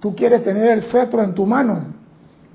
[0.00, 1.84] Tú quieres tener el cetro en tu mano,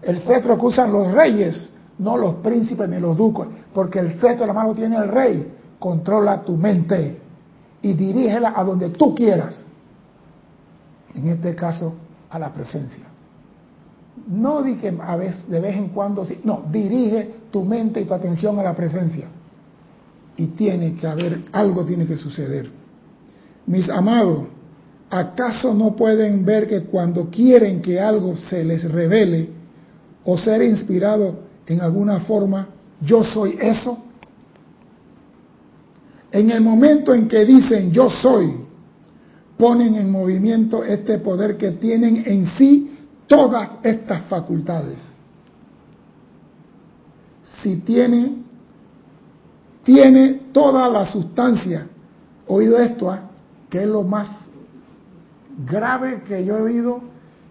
[0.02, 4.42] el cetro que usan los reyes, no los príncipes ni los duques, porque el cetro
[4.42, 5.54] de la mano tiene el rey.
[5.80, 7.20] Controla tu mente
[7.82, 9.62] y dirígela a donde tú quieras.
[11.14, 11.96] En este caso,
[12.30, 13.04] a la presencia.
[14.28, 18.14] No di que a veces, de vez en cuando no, dirige tu mente y tu
[18.14, 19.28] atención a la presencia.
[20.38, 22.70] Y tiene que haber, algo tiene que suceder.
[23.68, 24.48] Mis amados,
[25.14, 29.48] ¿acaso no pueden ver que cuando quieren que algo se les revele
[30.26, 31.36] o ser inspirado
[31.68, 32.68] en alguna forma,
[33.00, 33.96] yo soy eso?
[36.32, 38.66] En el momento en que dicen yo soy,
[39.56, 42.98] ponen en movimiento este poder que tienen en sí
[43.28, 44.98] todas estas facultades.
[47.62, 48.38] Si tiene,
[49.84, 51.88] tiene toda la sustancia,
[52.48, 53.30] oído esto, ¿ah?
[53.70, 54.43] que es lo más
[55.66, 57.02] grave que yo he oído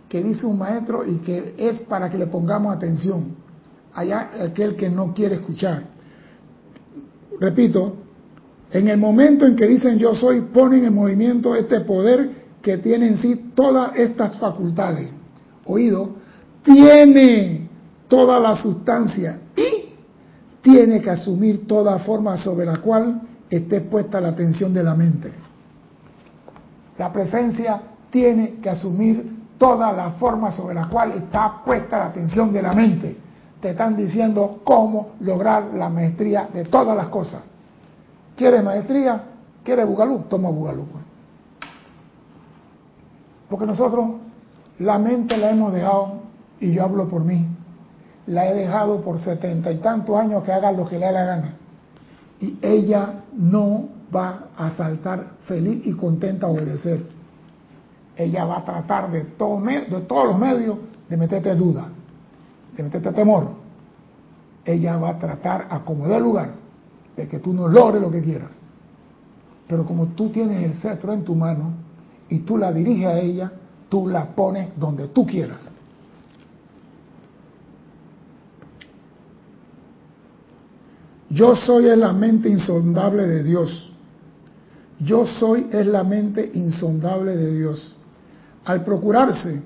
[0.09, 3.35] que dice un maestro y que es para que le pongamos atención.
[3.95, 5.85] Allá aquel que no quiere escuchar.
[7.41, 7.97] Repito,
[8.71, 13.09] en el momento en que dicen yo soy, ponen en movimiento este poder que tiene
[13.09, 15.09] en sí todas estas facultades
[15.65, 16.15] oído,
[16.63, 17.69] tiene
[18.09, 19.95] toda la sustancia y
[20.61, 25.33] tiene que asumir toda forma sobre la cual esté puesta la atención de la mente.
[26.99, 27.81] La presencia
[28.13, 32.75] tiene que asumir toda la forma sobre la cual está puesta la atención de la
[32.75, 33.17] mente.
[33.61, 37.43] Te están diciendo cómo lograr la maestría de todas las cosas.
[38.37, 39.23] ¿Quieres maestría?
[39.65, 40.25] ¿Quieres bugalú?
[40.29, 40.85] Toma bugalú.
[40.85, 41.05] Pues.
[43.49, 44.11] Porque nosotros
[44.79, 46.15] la mente la hemos dejado,
[46.61, 47.47] y yo hablo por mí,
[48.27, 51.25] la he dejado por setenta y tantos años que haga lo que le dé la
[51.25, 51.55] gana.
[52.41, 57.12] Y ella no va a saltar feliz y contenta a obedecer.
[58.17, 60.77] Ella va a tratar de, todo, de todos los medios
[61.09, 61.89] de meterte duda,
[62.77, 63.49] de meterte temor.
[64.65, 66.53] Ella va a tratar a como lugar
[67.17, 68.51] de que tú no logres lo que quieras.
[69.67, 71.73] Pero como tú tienes el cetro en tu mano
[72.29, 73.53] y tú la diriges a ella,
[73.89, 75.71] tú la pones donde tú quieras.
[81.29, 83.91] Yo soy es la mente insondable de Dios.
[84.99, 87.97] Yo soy es la mente insondable de Dios.
[88.65, 89.63] Al procurarse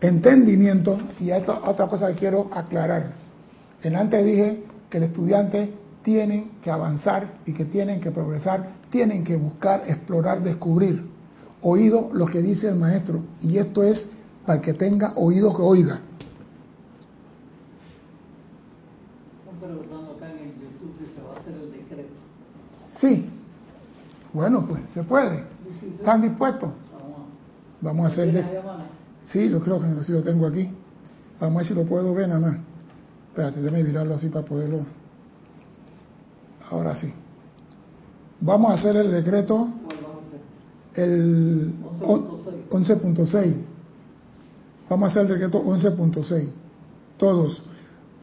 [0.00, 3.12] entendimiento, y esto otra cosa que quiero aclarar.
[3.82, 9.24] En antes dije que el estudiante tiene que avanzar y que tienen que progresar, tienen
[9.24, 11.04] que buscar, explorar, descubrir
[11.62, 13.20] oído lo que dice el maestro.
[13.40, 14.08] Y esto es
[14.44, 16.00] para que tenga oído que oiga.
[23.00, 23.26] Sí.
[24.32, 25.44] Bueno, pues se puede.
[25.98, 26.70] ¿Están dispuestos?
[27.86, 28.44] Vamos a hacerle.
[29.30, 30.68] Sí, yo creo que sí lo tengo aquí.
[31.40, 32.58] Vamos a ver si lo puedo ver nada más.
[33.28, 34.80] Espérate, déjame mirarlo así para poderlo.
[36.68, 37.12] Ahora sí.
[38.40, 39.68] Vamos a hacer el decreto
[40.94, 43.54] el 11.6.
[44.90, 46.48] Vamos a hacer el decreto 11.6.
[47.18, 47.64] Todos.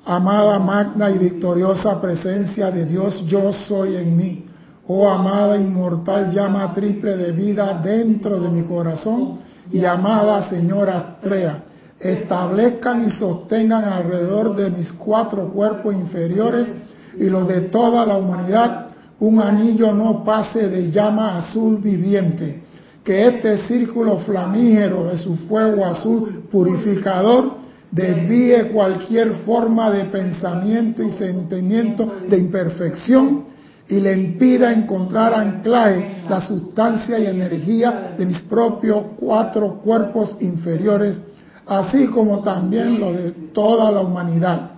[0.04, 4.46] Amada, magna y victoriosa presencia de Dios, yo soy en mí.
[4.88, 11.64] Oh amada inmortal llama triple de vida dentro de mi corazón y amada señora Trea,
[12.00, 16.74] establezcan y sostengan alrededor de mis cuatro cuerpos inferiores
[17.18, 18.88] y los de toda la humanidad
[19.20, 22.64] un anillo no pase de llama azul viviente
[23.04, 31.12] que este círculo flamígero de su fuego azul purificador desvíe cualquier forma de pensamiento y
[31.12, 33.53] sentimiento de imperfección
[33.88, 41.22] y le impida encontrar anclaje la sustancia y energía de mis propios cuatro cuerpos inferiores,
[41.66, 44.72] así como también lo de toda la humanidad.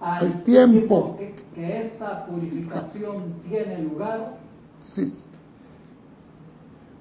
[0.00, 1.18] Al tiempo
[1.54, 4.34] que esta purificación tiene lugar,
[4.94, 5.12] sí,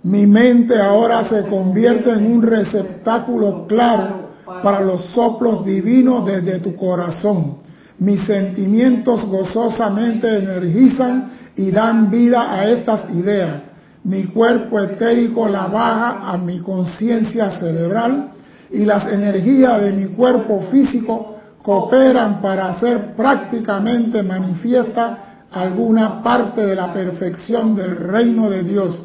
[0.04, 4.24] mi mente ahora se convierte en un receptáculo claro
[4.62, 7.60] para los soplos divinos desde tu corazón.
[8.04, 13.62] Mis sentimientos gozosamente energizan y dan vida a estas ideas.
[14.04, 18.32] Mi cuerpo etérico la baja a mi conciencia cerebral
[18.72, 26.76] y las energías de mi cuerpo físico cooperan para hacer prácticamente manifiesta alguna parte de
[26.76, 29.02] la perfección del reino de Dios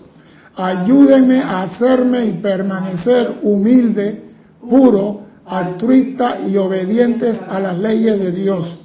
[0.58, 4.24] ayúdenme a hacerme y permanecer humilde,
[4.60, 8.77] puro, altruistas y obedientes a las leyes de Dios.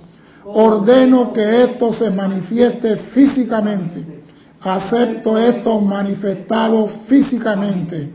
[0.45, 4.23] Ordeno que esto se manifieste físicamente.
[4.61, 8.13] Acepto esto manifestado físicamente.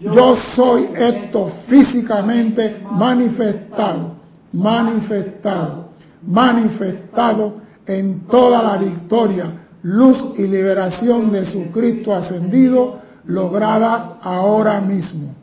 [0.00, 4.16] Yo soy esto físicamente manifestado,
[4.52, 5.88] manifestado,
[6.22, 7.54] manifestado
[7.86, 9.52] en toda la victoria,
[9.82, 15.34] luz y liberación de su Cristo ascendido logradas ahora mismo.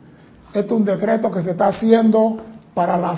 [0.48, 2.36] Este es un decreto que se está haciendo
[2.74, 3.16] para la,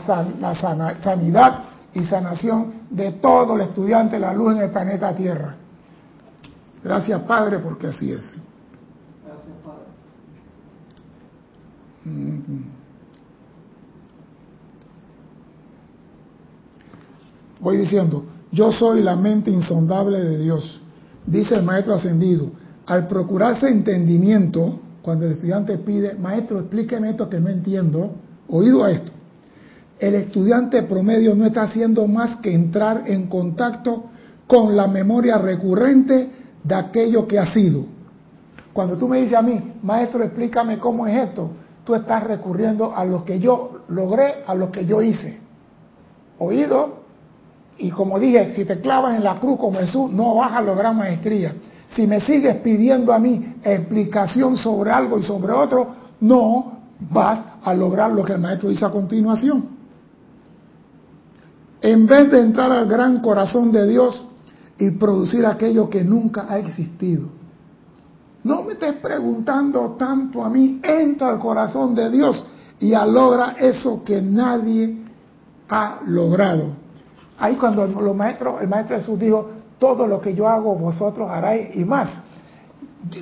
[1.03, 1.59] sanidad
[1.97, 5.57] y sanación de todo el estudiante de la luz en el planeta Tierra.
[6.85, 8.37] Gracias Padre porque así es.
[9.25, 9.87] Gracias Padre.
[12.05, 12.65] Mm-hmm.
[17.61, 20.83] Voy diciendo, yo soy la mente insondable de Dios,
[21.27, 22.51] dice el maestro ascendido.
[22.85, 28.13] Al procurarse entendimiento, cuando el estudiante pide, maestro, explíqueme esto que no entiendo,
[28.49, 29.13] oído a esto.
[29.99, 34.05] El estudiante promedio no está haciendo más que entrar en contacto
[34.47, 36.31] con la memoria recurrente
[36.63, 37.85] de aquello que ha sido.
[38.73, 41.51] Cuando tú me dices a mí, maestro, explícame cómo es esto,
[41.85, 45.41] tú estás recurriendo a lo que yo logré, a lo que yo hice.
[46.39, 47.05] Oído,
[47.79, 50.95] y como dije, si te clavas en la cruz como Jesús, no vas a lograr
[50.95, 51.55] maestría.
[51.89, 55.89] Si me sigues pidiendo a mí explicación sobre algo y sobre otro,
[56.21, 59.76] no vas a lograr lo que el maestro dice a continuación.
[61.87, 64.27] En vez de entrar al gran corazón de Dios
[64.77, 67.29] y producir aquello que nunca ha existido.
[68.43, 72.45] No me estés preguntando tanto a mí, entra al corazón de Dios
[72.81, 74.97] y logra eso que nadie
[75.69, 76.71] ha logrado.
[77.39, 78.59] Ahí cuando el maestro
[78.89, 82.09] Jesús dijo, todo lo que yo hago vosotros haráis y más.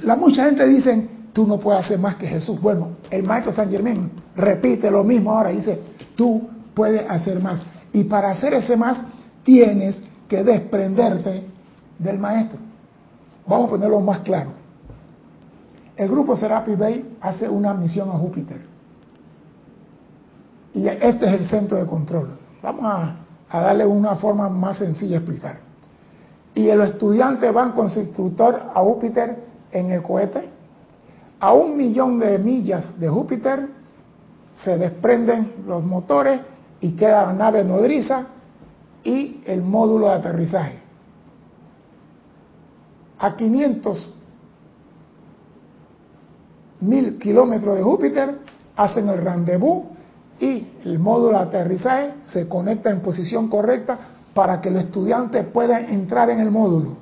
[0.04, 2.58] La mucha gente dice, tú no puedes hacer más que Jesús.
[2.62, 5.78] Bueno, el maestro San Germán repite lo mismo ahora, dice,
[6.16, 7.62] tú puedes hacer más.
[7.94, 9.02] Y para hacer ese más,
[9.42, 11.46] tienes que desprenderte
[11.98, 12.58] del maestro.
[13.46, 14.50] Vamos a ponerlo más claro.
[15.96, 18.60] El grupo Serapi Bay hace una misión a Júpiter.
[20.74, 22.36] Y este es el centro de control.
[22.62, 23.16] Vamos a
[23.54, 25.58] a darle una forma más sencilla de explicar.
[26.56, 30.48] Y los estudiantes van con su instructor a Júpiter en el cohete.
[31.38, 33.68] A un millón de millas de Júpiter
[34.64, 36.40] se desprenden los motores
[36.84, 38.26] y queda la nave nodriza
[39.02, 40.80] y el módulo de aterrizaje.
[43.18, 44.14] A 500
[46.80, 48.38] mil kilómetros de Júpiter
[48.76, 49.84] hacen el rendezvous
[50.38, 53.98] y el módulo de aterrizaje se conecta en posición correcta
[54.34, 56.98] para que el estudiante pueda entrar en el módulo.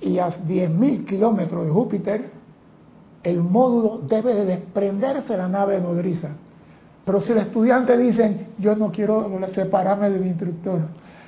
[0.00, 2.30] Y a 10.000 kilómetros de Júpiter,
[3.22, 6.38] el módulo debe de desprenderse de la nave nodriza.
[7.04, 10.80] Pero si el estudiante dice, yo no quiero separarme de mi instructor,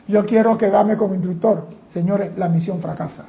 [0.09, 3.27] yo quiero quedarme como instructor, señores, la misión fracasa.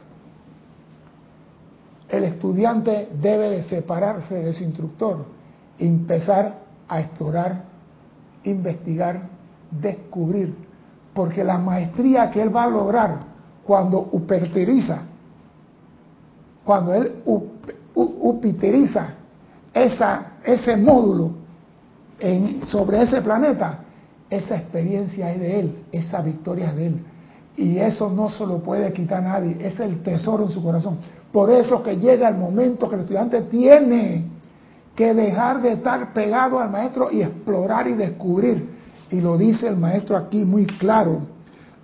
[2.08, 5.26] El estudiante debe de separarse de su instructor
[5.78, 7.64] empezar a explorar,
[8.44, 9.24] investigar,
[9.70, 10.56] descubrir,
[11.14, 13.20] porque la maestría que él va a lograr
[13.66, 15.02] cuando uperteriza,
[16.64, 17.12] cuando él
[17.94, 19.16] upiteriza
[19.74, 21.47] ese módulo
[22.20, 23.80] en, sobre ese planeta,
[24.30, 27.00] esa experiencia es de él, esa victoria es de él.
[27.56, 30.98] Y eso no se lo puede quitar nadie, es el tesoro en su corazón.
[31.32, 34.26] Por eso que llega el momento que el estudiante tiene
[34.96, 38.78] que dejar de estar pegado al maestro y explorar y descubrir.
[39.10, 41.20] Y lo dice el maestro aquí muy claro.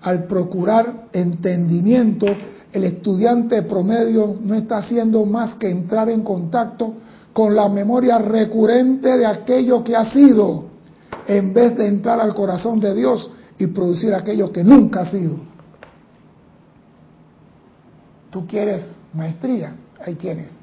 [0.02, 2.26] Al procurar entendimiento,
[2.72, 6.96] el estudiante promedio no está haciendo más que entrar en contacto
[7.34, 10.66] con la memoria recurrente de aquello que ha sido,
[11.28, 15.36] en vez de entrar al corazón de Dios y producir aquello que nunca ha sido.
[18.30, 19.76] ¿Tú quieres maestría?
[20.00, 20.56] Ahí tienes.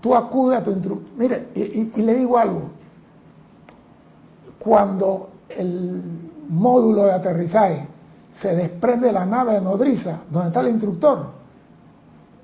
[0.00, 1.08] Tú acudes a tu instructor.
[1.16, 2.70] Mire, y, le digo algo.
[4.58, 6.02] Cuando el
[6.48, 7.86] módulo de aterrizaje
[8.40, 11.26] se desprende de la nave de nodriza, donde está el instructor,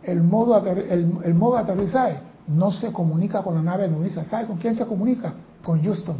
[0.03, 4.24] el modo, el, modo de aterrizaje no se comunica con la nave nodriza.
[4.24, 5.32] ¿Sabe con quién se comunica?
[5.62, 6.16] Con Houston.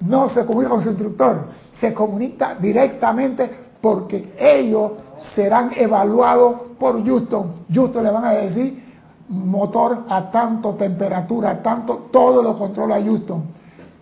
[0.00, 3.50] No se comunica con su instructor, se comunica directamente
[3.80, 4.92] porque ellos
[5.34, 7.66] serán evaluados por Houston.
[7.72, 8.82] Houston le van a decir,
[9.28, 13.44] motor a tanto temperatura, a tanto, todo lo controla Houston.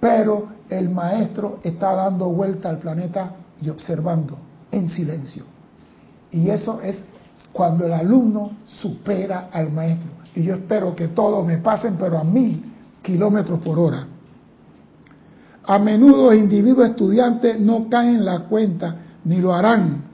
[0.01, 4.39] Pero el maestro está dando vuelta al planeta y observando
[4.71, 5.45] en silencio.
[6.31, 7.03] Y eso es
[7.53, 10.11] cuando el alumno supera al maestro.
[10.39, 12.63] Y yo espero que todos me pasen, pero a mil
[13.03, 14.07] kilómetros por hora.
[15.65, 20.05] A menudo individuos estudiantes no caen en la cuenta, ni lo harán,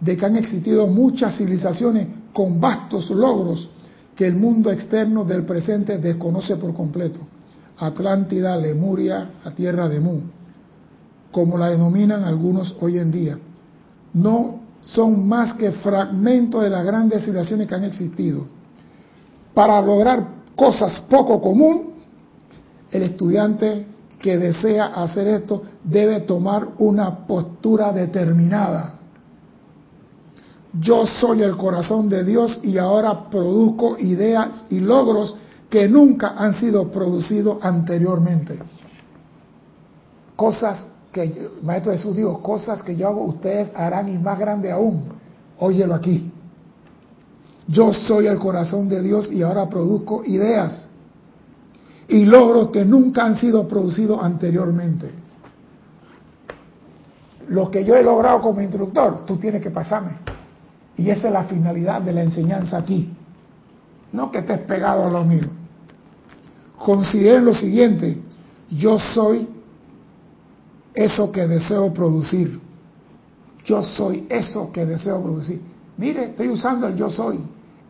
[0.00, 3.68] de que han existido muchas civilizaciones con vastos logros
[4.16, 7.20] que el mundo externo del presente desconoce por completo.
[7.76, 10.20] Atlántida, Lemuria, la tierra de Mu,
[11.30, 13.38] como la denominan algunos hoy en día.
[14.14, 18.61] No son más que fragmentos de las grandes civilizaciones que han existido.
[19.54, 20.26] Para lograr
[20.56, 21.92] cosas poco común,
[22.90, 23.86] el estudiante
[24.18, 28.94] que desea hacer esto debe tomar una postura determinada.
[30.74, 35.36] Yo soy el corazón de Dios y ahora produzco ideas y logros
[35.68, 38.58] que nunca han sido producidos anteriormente.
[40.36, 45.04] Cosas que, Maestro Jesús dijo, cosas que yo hago, ustedes harán y más grande aún.
[45.58, 46.30] Óyelo aquí.
[47.68, 50.86] Yo soy el corazón de Dios y ahora produzco ideas
[52.08, 55.10] y logros que nunca han sido producidos anteriormente.
[57.48, 60.12] Lo que yo he logrado como instructor, tú tienes que pasarme.
[60.96, 63.10] Y esa es la finalidad de la enseñanza aquí.
[64.12, 65.48] No que estés pegado a lo mío.
[66.76, 68.20] Consideren lo siguiente,
[68.70, 69.48] yo soy
[70.94, 72.60] eso que deseo producir.
[73.64, 75.71] Yo soy eso que deseo producir.
[75.96, 77.40] Mire, estoy usando el yo soy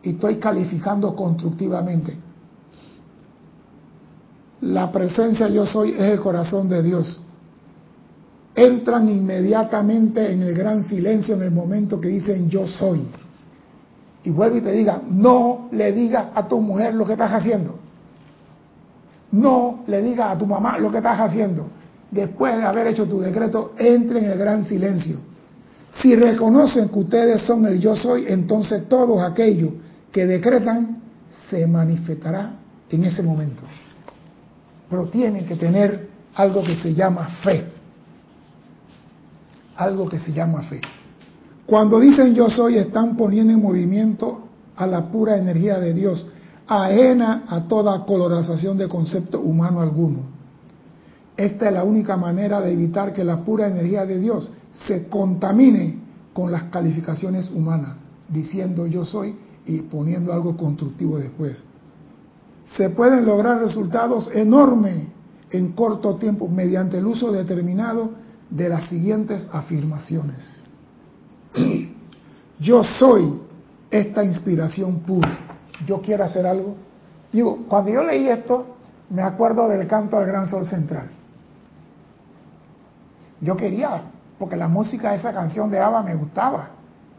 [0.01, 2.17] y estoy calificando constructivamente.
[4.61, 7.21] La presencia yo soy es el corazón de Dios.
[8.55, 13.07] Entran inmediatamente en el gran silencio en el momento que dicen yo soy.
[14.23, 17.77] Y vuelve y te diga, no le digas a tu mujer lo que estás haciendo.
[19.31, 21.67] No le digas a tu mamá lo que estás haciendo
[22.13, 25.17] después de haber hecho tu decreto, entre en el gran silencio.
[26.01, 29.71] Si reconocen que ustedes son el yo soy, entonces todos aquellos
[30.11, 31.01] que decretan
[31.49, 32.55] se manifestará
[32.89, 33.63] en ese momento.
[34.89, 37.65] Pero tienen que tener algo que se llama fe.
[39.75, 40.81] Algo que se llama fe.
[41.65, 46.27] Cuando dicen yo soy, están poniendo en movimiento a la pura energía de Dios,
[46.67, 50.32] ajena a toda colorización de concepto humano alguno.
[51.35, 54.51] Esta es la única manera de evitar que la pura energía de Dios
[54.87, 55.99] se contamine
[56.33, 57.97] con las calificaciones humanas,
[58.29, 61.63] diciendo yo soy y poniendo algo constructivo después.
[62.75, 65.07] Se pueden lograr resultados enormes
[65.51, 68.11] en corto tiempo mediante el uso determinado
[68.49, 70.57] de las siguientes afirmaciones.
[72.59, 73.41] Yo soy
[73.91, 75.37] esta inspiración pura.
[75.85, 76.75] Yo quiero hacer algo.
[77.31, 78.77] Digo, cuando yo leí esto,
[79.09, 81.09] me acuerdo del canto al Gran Sol Central.
[83.43, 84.01] Yo quería,
[84.39, 86.69] porque la música de esa canción de Ava me gustaba,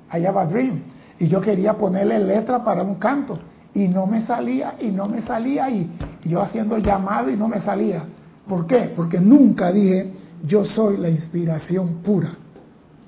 [0.09, 0.83] allá va Dream,
[1.19, 3.39] y yo quería ponerle letra para un canto,
[3.75, 5.91] y no me salía, y no me salía, y,
[6.25, 8.05] yo haciendo llamado y no me salía.
[8.49, 8.93] ¿Por qué?
[8.97, 10.13] Porque nunca dije,
[10.47, 12.35] yo soy la inspiración pura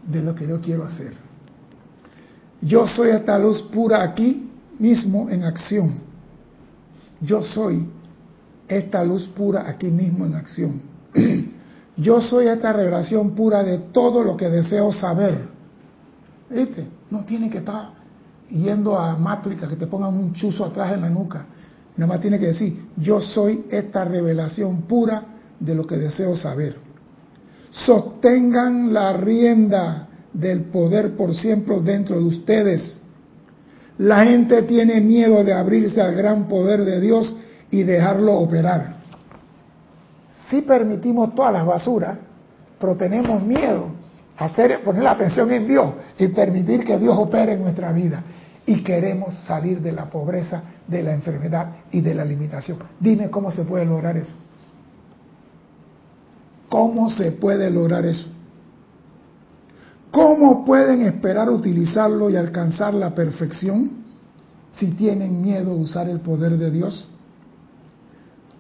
[0.07, 1.15] de lo que yo quiero hacer.
[2.61, 5.95] Yo soy esta luz pura aquí mismo en acción.
[7.21, 7.89] Yo soy
[8.69, 10.83] esta luz pura aquí mismo en acción.
[11.97, 15.49] Yo soy esta revelación pura de todo lo que deseo saber.
[16.51, 16.87] ¿Viste?
[17.11, 17.91] No tiene que estar
[18.51, 21.47] yendo a mátrica que te pongan un chuzo atrás en la nuca.
[21.97, 25.23] Nada más tiene que decir, yo soy esta revelación pura
[25.59, 26.77] de lo que deseo saber.
[27.71, 33.01] Sostengan la rienda del poder por siempre dentro de ustedes.
[33.99, 37.35] La gente tiene miedo de abrirse al gran poder de Dios
[37.71, 38.96] y dejarlo operar
[40.51, 42.19] si permitimos todas las basuras,
[42.79, 43.87] pero tenemos miedo
[44.37, 48.23] a hacer, poner la atención en Dios y permitir que Dios opere en nuestra vida.
[48.67, 52.79] Y queremos salir de la pobreza, de la enfermedad y de la limitación.
[52.99, 54.35] Dime cómo se puede lograr eso.
[56.69, 58.27] ¿Cómo se puede lograr eso?
[60.11, 63.91] ¿Cómo pueden esperar utilizarlo y alcanzar la perfección
[64.73, 67.09] si tienen miedo a usar el poder de Dios?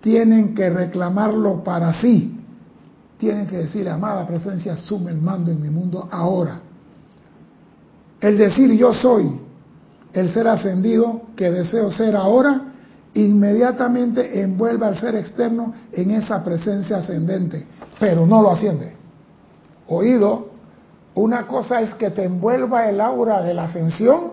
[0.00, 2.32] Tienen que reclamarlo para sí.
[3.18, 6.60] Tienen que decir, amada presencia, asume el mando en mi mundo ahora.
[8.20, 9.46] El decir yo soy
[10.16, 12.72] el ser ascendido que deseo ser ahora,
[13.12, 17.66] inmediatamente envuelve al ser externo en esa presencia ascendente,
[18.00, 18.94] pero no lo asciende.
[19.88, 20.48] Oído,
[21.14, 24.32] una cosa es que te envuelva el aura de la ascensión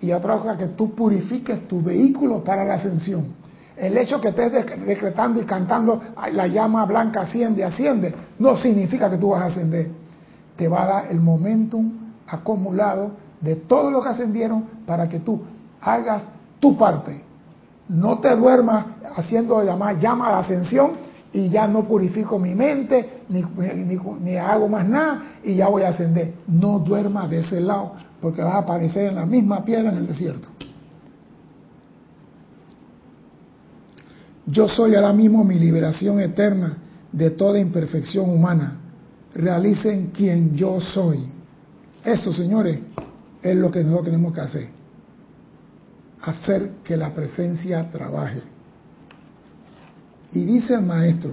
[0.00, 3.39] y otra cosa que tú purifiques tu vehículo para la ascensión.
[3.76, 6.00] El hecho que estés decretando y cantando
[6.32, 9.88] la llama blanca asciende, asciende, no significa que tú vas a ascender.
[10.56, 11.92] Te va a dar el momentum
[12.26, 15.40] acumulado de todo lo que ascendieron para que tú
[15.80, 16.24] hagas
[16.58, 17.22] tu parte.
[17.88, 18.84] No te duermas
[19.16, 20.90] haciendo llamar llama de ascensión
[21.32, 23.44] y ya no purifico mi mente, ni,
[24.20, 26.34] ni, hago más nada y ya voy a ascender.
[26.46, 30.06] No duerma de ese lado porque vas a aparecer en la misma piedra en el
[30.06, 30.48] desierto.
[34.50, 36.76] Yo soy ahora mismo mi liberación eterna
[37.12, 38.80] de toda imperfección humana.
[39.32, 41.20] Realicen quien yo soy.
[42.04, 42.80] Eso, señores,
[43.42, 44.68] es lo que nosotros tenemos que hacer.
[46.22, 48.42] Hacer que la presencia trabaje.
[50.32, 51.32] Y dice el maestro,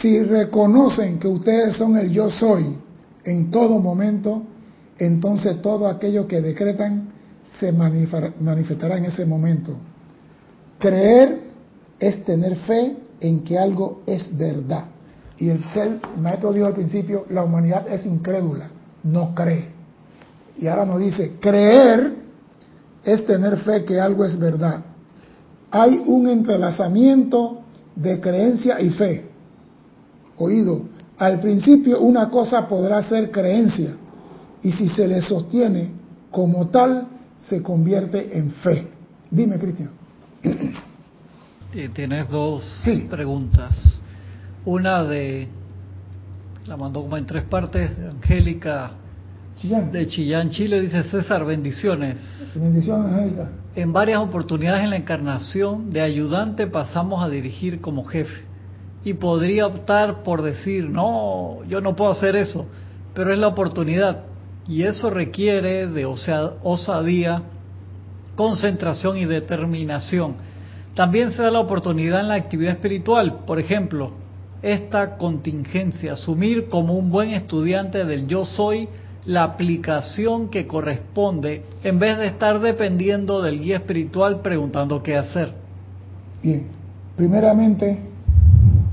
[0.00, 2.76] si reconocen que ustedes son el yo soy
[3.24, 4.42] en todo momento,
[4.98, 7.12] entonces todo aquello que decretan
[7.58, 9.76] se manifestará en ese momento.
[10.78, 11.38] Creer
[11.98, 14.86] es tener fe en que algo es verdad.
[15.38, 18.70] Y el ser, maestro dijo al principio, la humanidad es incrédula,
[19.04, 19.66] no cree.
[20.58, 22.14] Y ahora nos dice, creer
[23.04, 24.84] es tener fe que algo es verdad.
[25.70, 27.62] Hay un entrelazamiento
[27.96, 29.26] de creencia y fe.
[30.36, 30.82] Oído,
[31.18, 33.96] al principio una cosa podrá ser creencia
[34.62, 35.90] y si se le sostiene
[36.30, 37.08] como tal,
[37.48, 38.88] se convierte en fe.
[39.30, 39.90] Dime, Cristian.
[41.94, 42.64] Tienes dos
[43.08, 43.74] preguntas.
[44.64, 45.48] Una de,
[46.66, 48.92] la mandó como en tres partes, Angélica
[49.92, 52.16] de Chillán, Chile, dice César, bendiciones.
[52.54, 53.48] Bendiciones, Angélica.
[53.74, 58.42] En varias oportunidades en la encarnación, de ayudante pasamos a dirigir como jefe.
[59.04, 62.66] Y podría optar por decir, no, yo no puedo hacer eso,
[63.14, 64.24] pero es la oportunidad.
[64.68, 67.42] Y eso requiere de osadía,
[68.36, 70.34] concentración y determinación.
[70.94, 74.12] También se da la oportunidad en la actividad espiritual, por ejemplo,
[74.62, 78.88] esta contingencia, asumir como un buen estudiante del yo soy
[79.24, 85.52] la aplicación que corresponde en vez de estar dependiendo del guía espiritual preguntando qué hacer.
[86.42, 86.66] Bien,
[87.16, 87.98] primeramente,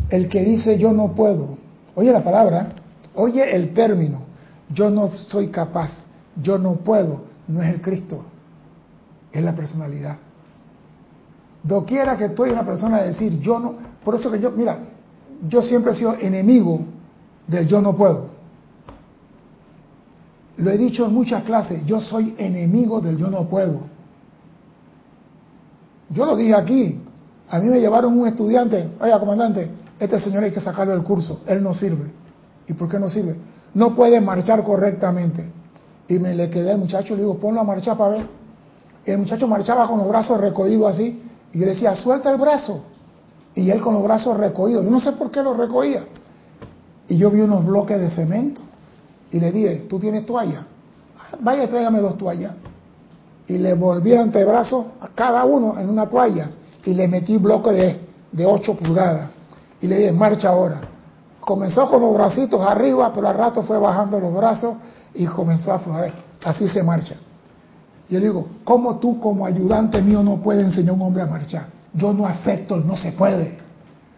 [0.09, 1.57] el que dice yo no puedo,
[1.95, 2.73] oye la palabra,
[3.15, 4.25] oye el término,
[4.69, 6.05] yo no soy capaz,
[6.41, 8.23] yo no puedo, no es el Cristo,
[9.31, 10.17] es la personalidad.
[11.63, 14.79] Doquiera que estoy una persona de decir yo no, por eso que yo, mira,
[15.47, 16.81] yo siempre he sido enemigo
[17.47, 18.29] del yo no puedo.
[20.57, 23.81] Lo he dicho en muchas clases, yo soy enemigo del yo no puedo.
[26.09, 27.01] Yo lo dije aquí,
[27.49, 31.41] a mí me llevaron un estudiante, oiga comandante, este señor hay que sacarlo del curso,
[31.45, 32.11] él no sirve.
[32.67, 33.35] ¿Y por qué no sirve?
[33.73, 35.51] No puede marchar correctamente.
[36.07, 38.25] Y me le quedé al muchacho, le digo, ponlo a marchar para ver.
[39.05, 41.21] el muchacho marchaba con los brazos recogidos así,
[41.53, 42.83] y yo le decía, suelta el brazo.
[43.55, 46.03] Y él con los brazos recogidos, yo no sé por qué lo recogía.
[47.07, 48.61] Y yo vi unos bloques de cemento
[49.31, 50.65] y le dije, ¿tú tienes toalla?
[51.39, 52.53] Vaya, tráigame dos toallas.
[53.47, 56.49] Y le volví el antebrazo a cada uno en una toalla
[56.85, 57.99] y le metí bloque de,
[58.31, 59.29] de 8 pulgadas.
[59.81, 60.81] Y le dije, marcha ahora.
[61.49, 64.75] Comenzó con los bracitos arriba, pero al rato fue bajando los brazos
[65.15, 66.13] y comenzó a fluir.
[66.43, 67.15] Así se marcha.
[68.07, 71.65] Yo digo, ¿cómo tú como ayudante mío no puedes enseñar a un hombre a marchar?
[71.91, 73.57] Yo no acepto no se puede.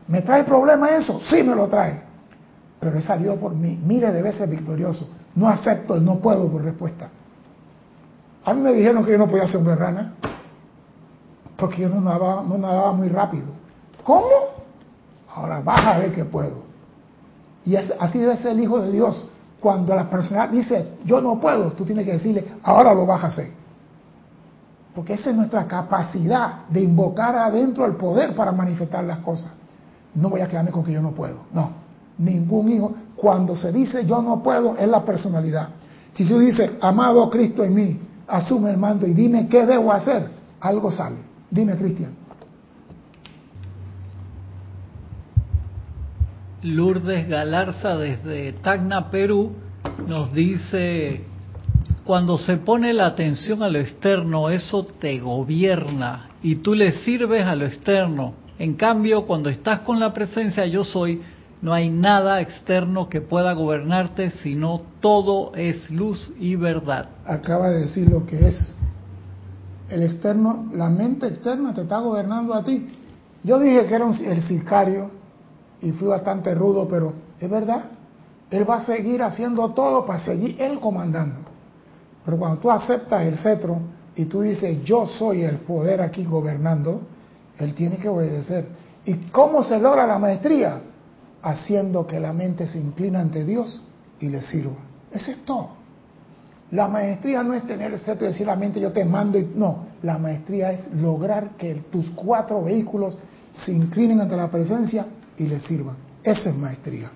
[0.09, 1.21] ¿Me trae problema eso?
[1.29, 2.11] Sí me lo trae
[2.81, 5.07] pero he salido por mí miles de veces victorioso.
[5.35, 7.07] No acepto el no puedo por respuesta.
[8.43, 10.15] A mí me dijeron que yo no podía ser hombre rana,
[11.55, 13.53] porque yo no nadaba, no nadaba muy rápido.
[14.03, 14.27] ¿Cómo?
[15.33, 16.70] Ahora baja a ver que puedo.
[17.65, 19.25] Y así debe ser el Hijo de Dios.
[19.59, 23.27] Cuando la persona dice, yo no puedo, tú tienes que decirle, ahora lo vas a
[23.27, 23.51] hacer.
[24.95, 29.51] Porque esa es nuestra capacidad de invocar adentro el poder para manifestar las cosas.
[30.15, 31.35] No voy a quedarme con que yo no puedo.
[31.53, 31.81] No
[32.21, 32.93] ningún hijo.
[33.15, 35.69] Cuando se dice yo no puedo, es la personalidad.
[36.13, 40.29] Si tú dices, amado Cristo en mí, asume el mando y dime qué debo hacer,
[40.59, 41.17] algo sale.
[41.49, 42.15] Dime, Cristian.
[46.63, 49.55] Lourdes Galarza desde Tacna, Perú,
[50.07, 51.25] nos dice,
[52.05, 57.45] cuando se pone la atención a lo externo, eso te gobierna y tú le sirves
[57.45, 58.33] a lo externo.
[58.59, 61.21] En cambio, cuando estás con la presencia yo soy,
[61.63, 67.09] no hay nada externo que pueda gobernarte, sino todo es luz y verdad.
[67.25, 68.75] Acaba de decir lo que es.
[69.89, 72.87] El externo, la mente externa te está gobernando a ti.
[73.43, 75.20] Yo dije que era el sicario
[75.81, 77.83] y fui bastante rudo, pero es verdad.
[78.49, 81.39] Él va a seguir haciendo todo para seguir él comandando.
[82.25, 83.79] Pero cuando tú aceptas el cetro
[84.15, 87.01] y tú dices, yo soy el poder aquí gobernando,
[87.57, 88.67] él tiene que obedecer.
[89.05, 90.81] ¿Y cómo se logra la maestría?
[91.41, 93.81] haciendo que la mente se incline ante Dios
[94.19, 94.75] y le sirva.
[95.11, 95.69] Ese es todo.
[96.71, 99.51] La maestría no es tener el cetro y decir la mente yo te mando y
[99.55, 103.17] no, La maestría es lograr que tus cuatro vehículos
[103.53, 105.05] se inclinen ante la presencia
[105.37, 105.95] y les sirvan.
[106.23, 107.11] Eso es maestría.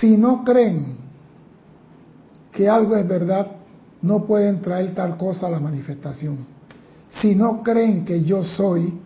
[0.00, 0.96] Si no creen
[2.50, 3.52] que algo es verdad,
[4.02, 6.44] no pueden traer tal cosa a la manifestación.
[7.20, 9.00] Si no creen que yo soy,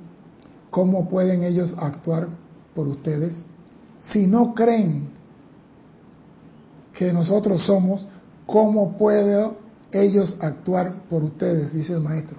[0.70, 2.28] ¿cómo pueden ellos actuar
[2.74, 3.34] por ustedes?
[4.12, 5.10] Si no creen
[6.94, 8.08] que nosotros somos,
[8.46, 11.72] ¿cómo pueden ellos actuar por ustedes?
[11.72, 12.36] Dice el maestro.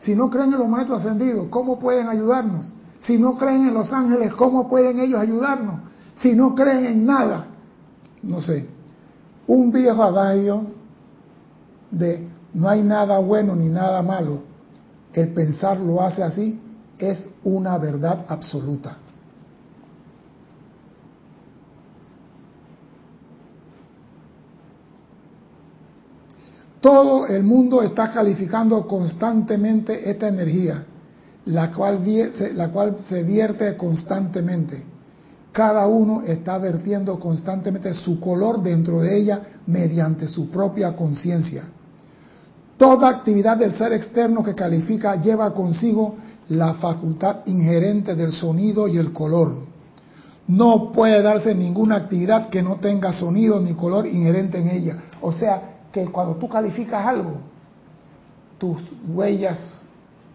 [0.00, 2.74] Si no creen en los maestros ascendidos, ¿cómo pueden ayudarnos?
[3.00, 5.80] Si no creen en los ángeles, ¿cómo pueden ellos ayudarnos?
[6.16, 7.46] Si no creen en nada,
[8.22, 8.68] no sé,
[9.46, 10.66] un viejo adagio
[11.90, 14.40] de no hay nada bueno ni nada malo,
[15.12, 16.60] el pensar lo hace así,
[16.98, 18.98] es una verdad absoluta.
[26.86, 30.84] Todo el mundo está calificando constantemente esta energía,
[31.46, 31.98] la cual,
[33.08, 34.84] se vierte constantemente
[35.50, 41.64] cada uno está vertiendo constantemente su color dentro de ella mediante su propia conciencia.
[42.76, 46.14] Toda actividad del ser externo que califica lleva consigo
[46.50, 49.56] la facultad inherente del sonido y el color.
[50.46, 54.98] No puede darse ninguna actividad que no tenga sonido ni color inherente en ella.
[55.20, 57.38] O sea, que cuando tú calificas algo,
[58.58, 58.78] tus
[59.08, 59.58] huellas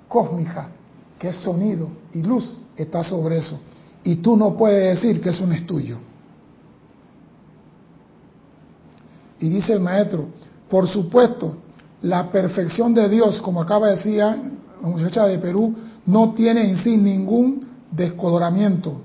[0.08, 0.68] cósmicas,
[1.20, 3.60] que es sonido y luz, está sobre eso
[4.04, 5.98] y tú no puedes decir que eso no es tuyo.
[9.40, 10.28] Y dice el maestro,
[10.70, 11.58] por supuesto,
[12.02, 14.38] la perfección de Dios, como acaba de decir la
[14.82, 19.02] muchacha de Perú, no tiene en sí ningún descoloramiento.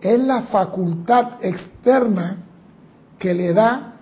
[0.00, 2.38] Es la facultad externa
[3.18, 3.94] que le da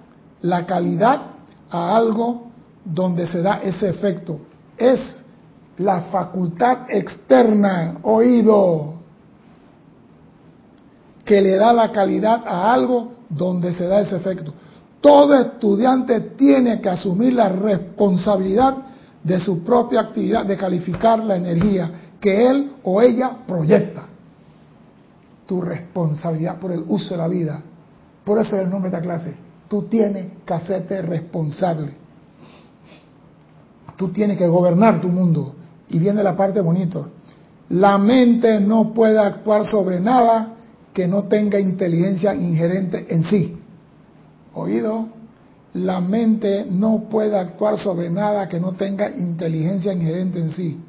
[0.43, 1.34] la calidad
[1.75, 2.53] a algo
[2.85, 4.39] donde se da ese efecto.
[4.79, 5.25] Es
[5.79, 8.95] la facultad externa, oído,
[11.25, 14.55] que le da la calidad a algo donde se da ese efecto.
[15.01, 18.77] Todo estudiante tiene que asumir la responsabilidad
[19.25, 24.05] de su propia actividad, de calificar la energía que él o ella proyecta.
[25.45, 27.61] Tu responsabilidad por el uso de la vida.
[28.25, 29.35] Por eso es el nombre de esta clase.
[29.75, 31.95] Tú tienes que hacerte responsable.
[33.97, 35.53] Tú tienes que gobernar tu mundo.
[35.89, 37.01] Y viene la parte bonita.
[37.71, 40.55] La mente no puede actuar sobre nada
[40.93, 43.57] que no tenga inteligencia ingerente en sí.
[44.55, 45.09] Oído,
[45.73, 50.81] la mente no puede actuar sobre nada que no tenga inteligencia inherente en sí.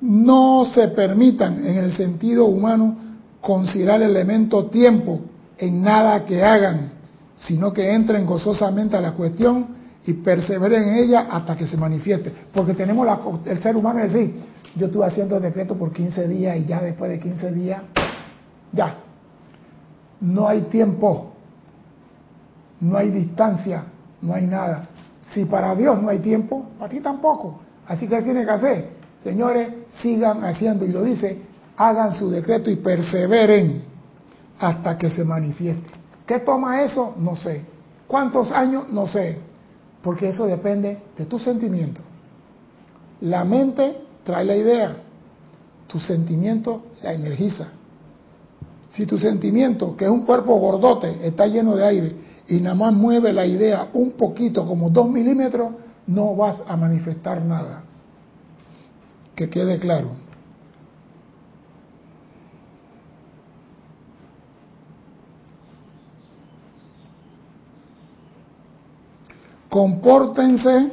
[0.00, 2.96] No se permitan en el sentido humano
[3.40, 5.20] considerar el elemento tiempo
[5.56, 6.95] en nada que hagan,
[7.36, 9.68] sino que entren gozosamente a la cuestión
[10.06, 12.32] y perseveren en ella hasta que se manifieste.
[12.52, 13.06] Porque tenemos
[13.44, 14.34] el ser humano decir,
[14.74, 17.82] yo estuve haciendo el decreto por 15 días y ya después de 15 días
[18.72, 18.98] ya,
[20.20, 21.32] no hay tiempo,
[22.80, 23.84] no hay distancia,
[24.22, 24.88] no hay nada.
[25.32, 27.60] Si para Dios no hay tiempo, para ti tampoco.
[27.86, 28.90] Así que ¿qué tiene que hacer?
[29.22, 29.68] Señores,
[30.00, 31.42] sigan haciendo, y lo dice,
[31.76, 33.82] hagan su decreto y perseveren
[34.58, 36.05] hasta que se manifieste.
[36.26, 37.14] ¿Qué toma eso?
[37.18, 37.62] No sé.
[38.06, 38.88] ¿Cuántos años?
[38.90, 39.38] No sé.
[40.02, 42.00] Porque eso depende de tu sentimiento.
[43.20, 44.96] La mente trae la idea,
[45.86, 47.68] tu sentimiento la energiza.
[48.90, 52.16] Si tu sentimiento, que es un cuerpo gordote, está lleno de aire
[52.48, 55.72] y nada más mueve la idea un poquito, como dos milímetros,
[56.06, 57.82] no vas a manifestar nada.
[59.34, 60.25] Que quede claro.
[69.76, 70.90] Compórtense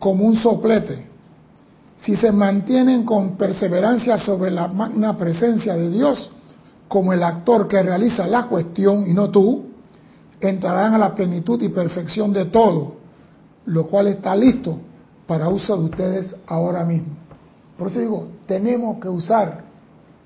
[0.00, 1.06] como un soplete.
[1.98, 6.32] Si se mantienen con perseverancia sobre la magna presencia de Dios,
[6.88, 9.66] como el actor que realiza la cuestión y no tú,
[10.40, 12.96] entrarán a la plenitud y perfección de todo,
[13.66, 14.80] lo cual está listo
[15.28, 17.14] para uso de ustedes ahora mismo.
[17.78, 19.62] Por eso digo, tenemos que usar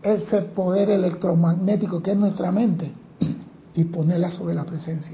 [0.02, 2.90] ese poder electromagnético que es nuestra mente
[3.74, 5.12] y ponerla sobre la presencia.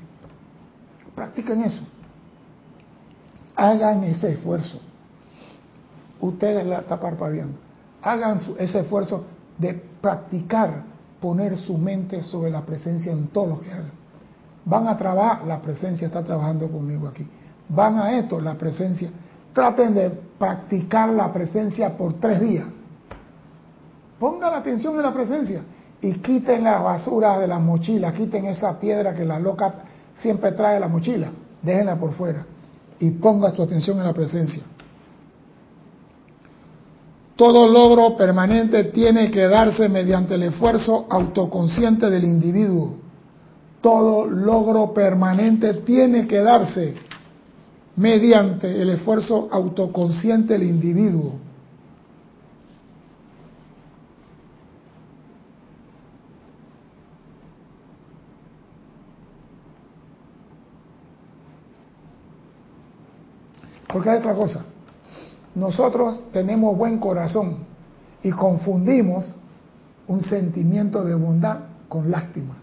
[1.17, 1.83] Practiquen eso.
[3.57, 4.81] Hagan ese esfuerzo.
[6.21, 7.59] Ustedes la están parpadeando.
[8.03, 9.25] Hagan ese esfuerzo
[9.59, 10.83] de practicar
[11.21, 13.93] poner su mente sobre la presencia en todo lo que hagan.
[14.65, 17.27] Van a trabajar, la presencia está trabajando conmigo aquí.
[17.69, 19.11] Van a esto, la presencia.
[19.53, 22.67] Traten de practicar la presencia por tres días.
[24.19, 25.63] Pongan la atención en la presencia
[26.01, 29.75] y quiten la basura de la mochila, quiten esa piedra que la loca
[30.15, 31.31] siempre trae la mochila,
[31.63, 32.47] déjenla por fuera
[32.99, 34.63] y ponga su atención en la presencia.
[37.37, 42.95] Todo logro permanente tiene que darse mediante el esfuerzo autoconsciente del individuo.
[43.81, 46.95] Todo logro permanente tiene que darse
[47.97, 51.44] mediante el esfuerzo autoconsciente del individuo.
[63.95, 64.65] Porque hay otra cosa.
[65.55, 67.59] Nosotros tenemos buen corazón
[68.25, 69.37] y confundimos
[70.09, 72.57] un sentimiento de bondad con lástima.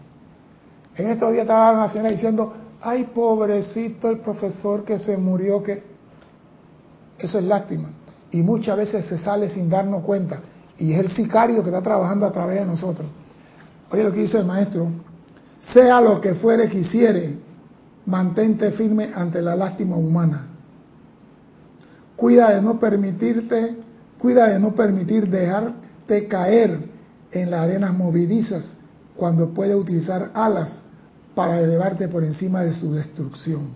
[0.94, 2.52] En estos días estaba una señora diciendo,
[2.82, 5.82] ay pobrecito el profesor que se murió, que
[7.18, 7.88] eso es lástima.
[8.30, 10.40] Y muchas veces se sale sin darnos cuenta.
[10.76, 13.08] Y es el sicario que está trabajando a través de nosotros.
[13.90, 14.86] Oye lo que dice el maestro,
[15.72, 17.38] sea lo que fuere quisiere,
[18.04, 20.48] mantente firme ante la lástima humana.
[22.22, 23.74] Cuida de no permitirte,
[24.16, 26.88] cuida de no permitir dejarte caer
[27.32, 28.76] en las arenas movidizas
[29.16, 30.82] cuando puede utilizar alas
[31.34, 33.70] para elevarte por encima de su destrucción.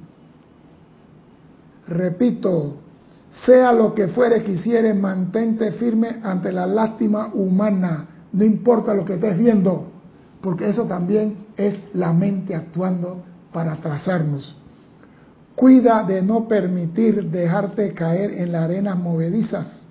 [1.89, 2.77] Repito,
[3.45, 9.15] sea lo que fuere quisiere, mantente firme ante la lástima humana, no importa lo que
[9.15, 9.91] estés viendo,
[10.41, 14.57] porque eso también es la mente actuando para trazarnos.
[15.57, 19.87] Cuida de no permitir dejarte caer en las arenas movedizas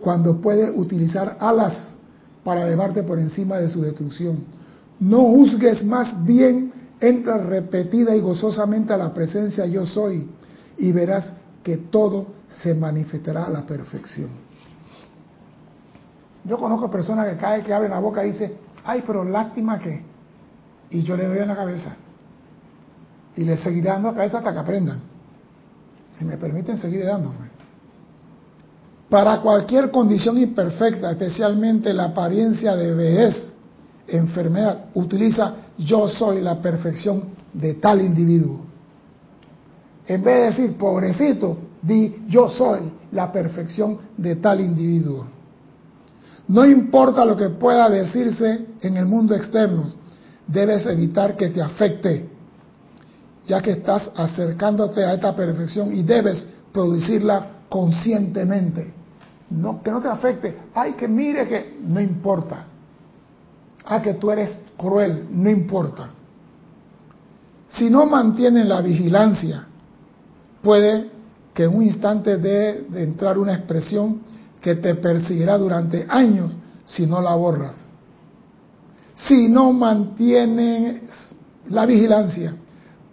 [0.00, 1.98] cuando puede utilizar alas
[2.42, 4.44] para elevarte por encima de su destrucción.
[4.98, 10.30] No juzgues más bien, entra repetida y gozosamente a la presencia yo soy
[10.78, 14.30] y verás que todo se manifestará a la perfección.
[16.44, 20.02] Yo conozco personas que caen, que abren la boca y dicen, ay, pero lástima que.
[20.88, 21.96] Y yo le doy en la cabeza
[23.36, 25.00] y le seguiré dando a cabeza hasta que aprendan.
[26.12, 27.50] Si me permiten, seguir dándome.
[29.08, 33.52] Para cualquier condición imperfecta, especialmente la apariencia de vejez,
[34.08, 38.60] enfermedad, utiliza yo soy la perfección de tal individuo.
[40.06, 45.26] En vez de decir pobrecito, di yo soy la perfección de tal individuo.
[46.48, 49.92] No importa lo que pueda decirse en el mundo externo,
[50.46, 52.33] debes evitar que te afecte
[53.46, 58.92] ya que estás acercándote a esta perfección y debes producirla conscientemente.
[59.50, 60.56] No, que no te afecte.
[60.74, 62.64] Ay, que mire que no importa.
[63.84, 66.08] Ah, que tú eres cruel, no importa.
[67.76, 69.66] Si no mantienes la vigilancia,
[70.62, 71.10] puede
[71.52, 74.22] que en un instante de, de entrar una expresión
[74.60, 76.52] que te perseguirá durante años
[76.86, 77.86] si no la borras.
[79.16, 81.02] Si no mantienes
[81.68, 82.56] la vigilancia,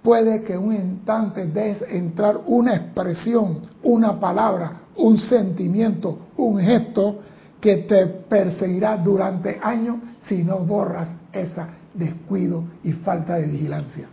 [0.02, 7.20] puede que un instante des entrar una expresión, una palabra, un sentimiento, un gesto
[7.60, 11.62] que te perseguirá durante años si no borras ese
[11.94, 14.08] descuido y falta de vigilancia.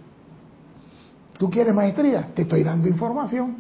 [1.39, 2.28] ¿Tú quieres maestría?
[2.34, 3.57] Te estoy dando información.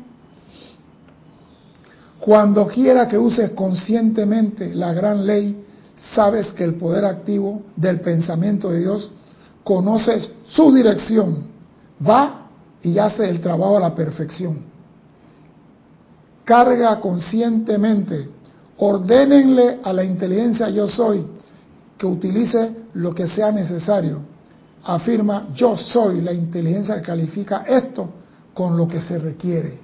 [2.20, 5.64] Cuando quiera que uses conscientemente la gran ley,
[6.14, 9.10] sabes que el poder activo del pensamiento de Dios
[9.62, 11.47] conoces su dirección
[12.06, 12.46] va
[12.82, 14.64] y hace el trabajo a la perfección.
[16.44, 18.28] Carga conscientemente,
[18.78, 21.26] ordénenle a la inteligencia yo soy
[21.98, 24.20] que utilice lo que sea necesario.
[24.84, 28.08] Afirma yo soy la inteligencia que califica esto
[28.54, 29.78] con lo que se requiere.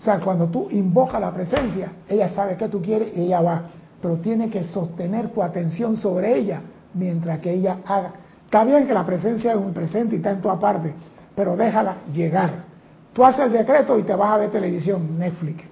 [0.00, 3.62] O sea, cuando tú invocas la presencia, ella sabe que tú quieres y ella va.
[4.00, 6.62] Pero tiene que sostener tu atención sobre ella
[6.94, 8.14] mientras que ella haga.
[8.46, 10.94] Está bien que la presencia es un presente y está en tu parte,
[11.34, 12.64] pero déjala llegar.
[13.12, 15.64] Tú haces el decreto y te vas a ver televisión, Netflix,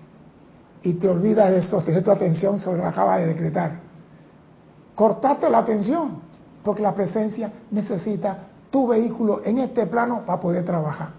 [0.82, 3.72] y te olvidas de sostener tu atención sobre lo que acaba de decretar.
[4.94, 6.20] Cortate la atención,
[6.62, 8.38] porque la presencia necesita
[8.70, 11.11] tu vehículo en este plano para poder trabajar.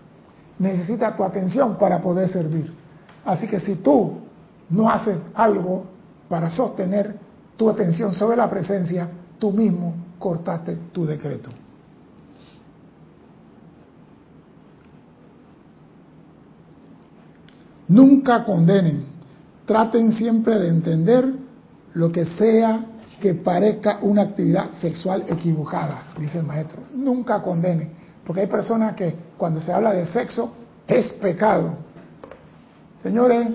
[0.59, 2.73] Necesita tu atención para poder servir.
[3.25, 4.17] Así que si tú
[4.69, 5.85] no haces algo
[6.27, 7.15] para sostener
[7.55, 9.09] tu atención sobre la presencia,
[9.39, 11.49] tú mismo cortaste tu decreto.
[17.89, 19.05] Nunca condenen.
[19.65, 21.25] Traten siempre de entender
[21.93, 22.85] lo que sea
[23.19, 26.83] que parezca una actividad sexual equivocada, dice el maestro.
[26.93, 27.91] Nunca condenen.
[28.25, 30.53] Porque hay personas que cuando se habla de sexo
[30.87, 31.77] es pecado.
[33.03, 33.47] Señores,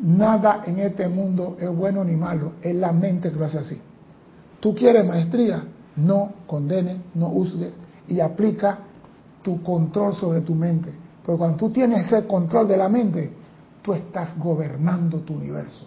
[0.00, 2.54] nada en este mundo es bueno ni malo.
[2.60, 3.80] Es la mente que lo hace así.
[4.60, 5.64] Tú quieres maestría,
[5.96, 7.72] no condenes, no uses
[8.08, 8.78] y aplica
[9.42, 10.92] tu control sobre tu mente.
[11.24, 13.32] Pero cuando tú tienes ese control de la mente,
[13.84, 15.84] tú estás gobernando tu universo.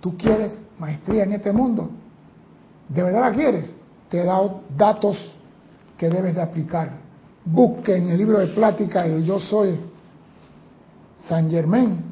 [0.00, 1.90] Tú quieres maestría en este mundo.
[2.88, 3.76] ¿De verdad la quieres?
[4.08, 5.18] Te he dado datos
[5.98, 6.92] que debes de aplicar.
[7.44, 9.78] Busque en el libro de plática el Yo Soy
[11.28, 12.04] San Germán,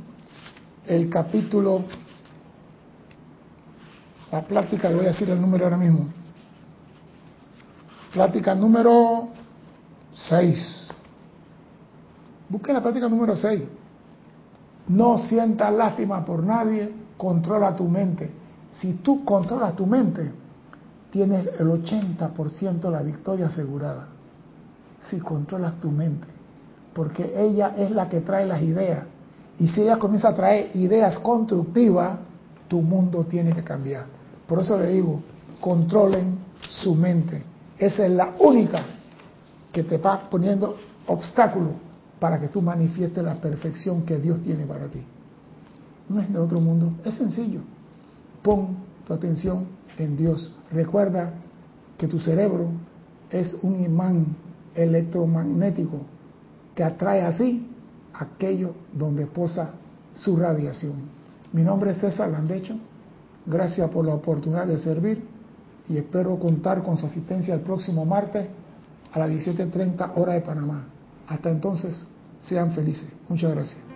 [0.86, 1.84] el capítulo,
[4.30, 6.06] la plática, le voy a decir el número ahora mismo.
[8.12, 9.28] Plática número
[10.12, 10.88] 6.
[12.50, 13.62] Busque la plática número 6.
[14.88, 18.30] No sientas lástima por nadie, controla tu mente.
[18.70, 20.30] Si tú controlas tu mente,
[21.10, 24.08] tienes el 80% de la victoria asegurada.
[25.08, 26.26] Si controlas tu mente.
[26.92, 29.04] Porque ella es la que trae las ideas.
[29.58, 32.18] Y si ella comienza a traer ideas constructivas,
[32.68, 34.06] tu mundo tiene que cambiar.
[34.46, 35.22] Por eso le digo,
[35.60, 37.44] controlen su mente.
[37.78, 38.82] Esa es la única
[39.72, 40.76] que te va poniendo
[41.06, 41.72] obstáculos
[42.18, 45.04] para que tú manifiestes la perfección que Dios tiene para ti.
[46.08, 47.60] No es de otro mundo, es sencillo.
[48.42, 49.66] Pon tu atención
[49.98, 50.52] en Dios.
[50.70, 51.32] Recuerda
[51.96, 52.70] que tu cerebro
[53.30, 54.36] es un imán
[54.74, 56.00] electromagnético
[56.74, 57.70] que atrae así
[58.12, 59.70] aquello donde posa
[60.14, 60.94] su radiación.
[61.52, 62.76] Mi nombre es César Landecho.
[63.46, 65.24] Gracias por la oportunidad de servir
[65.88, 68.48] y espero contar con su asistencia el próximo martes
[69.12, 70.93] a las 17.30 hora de Panamá.
[71.26, 72.06] Hasta entonces,
[72.40, 73.08] sean felices.
[73.28, 73.93] Muchas gracias.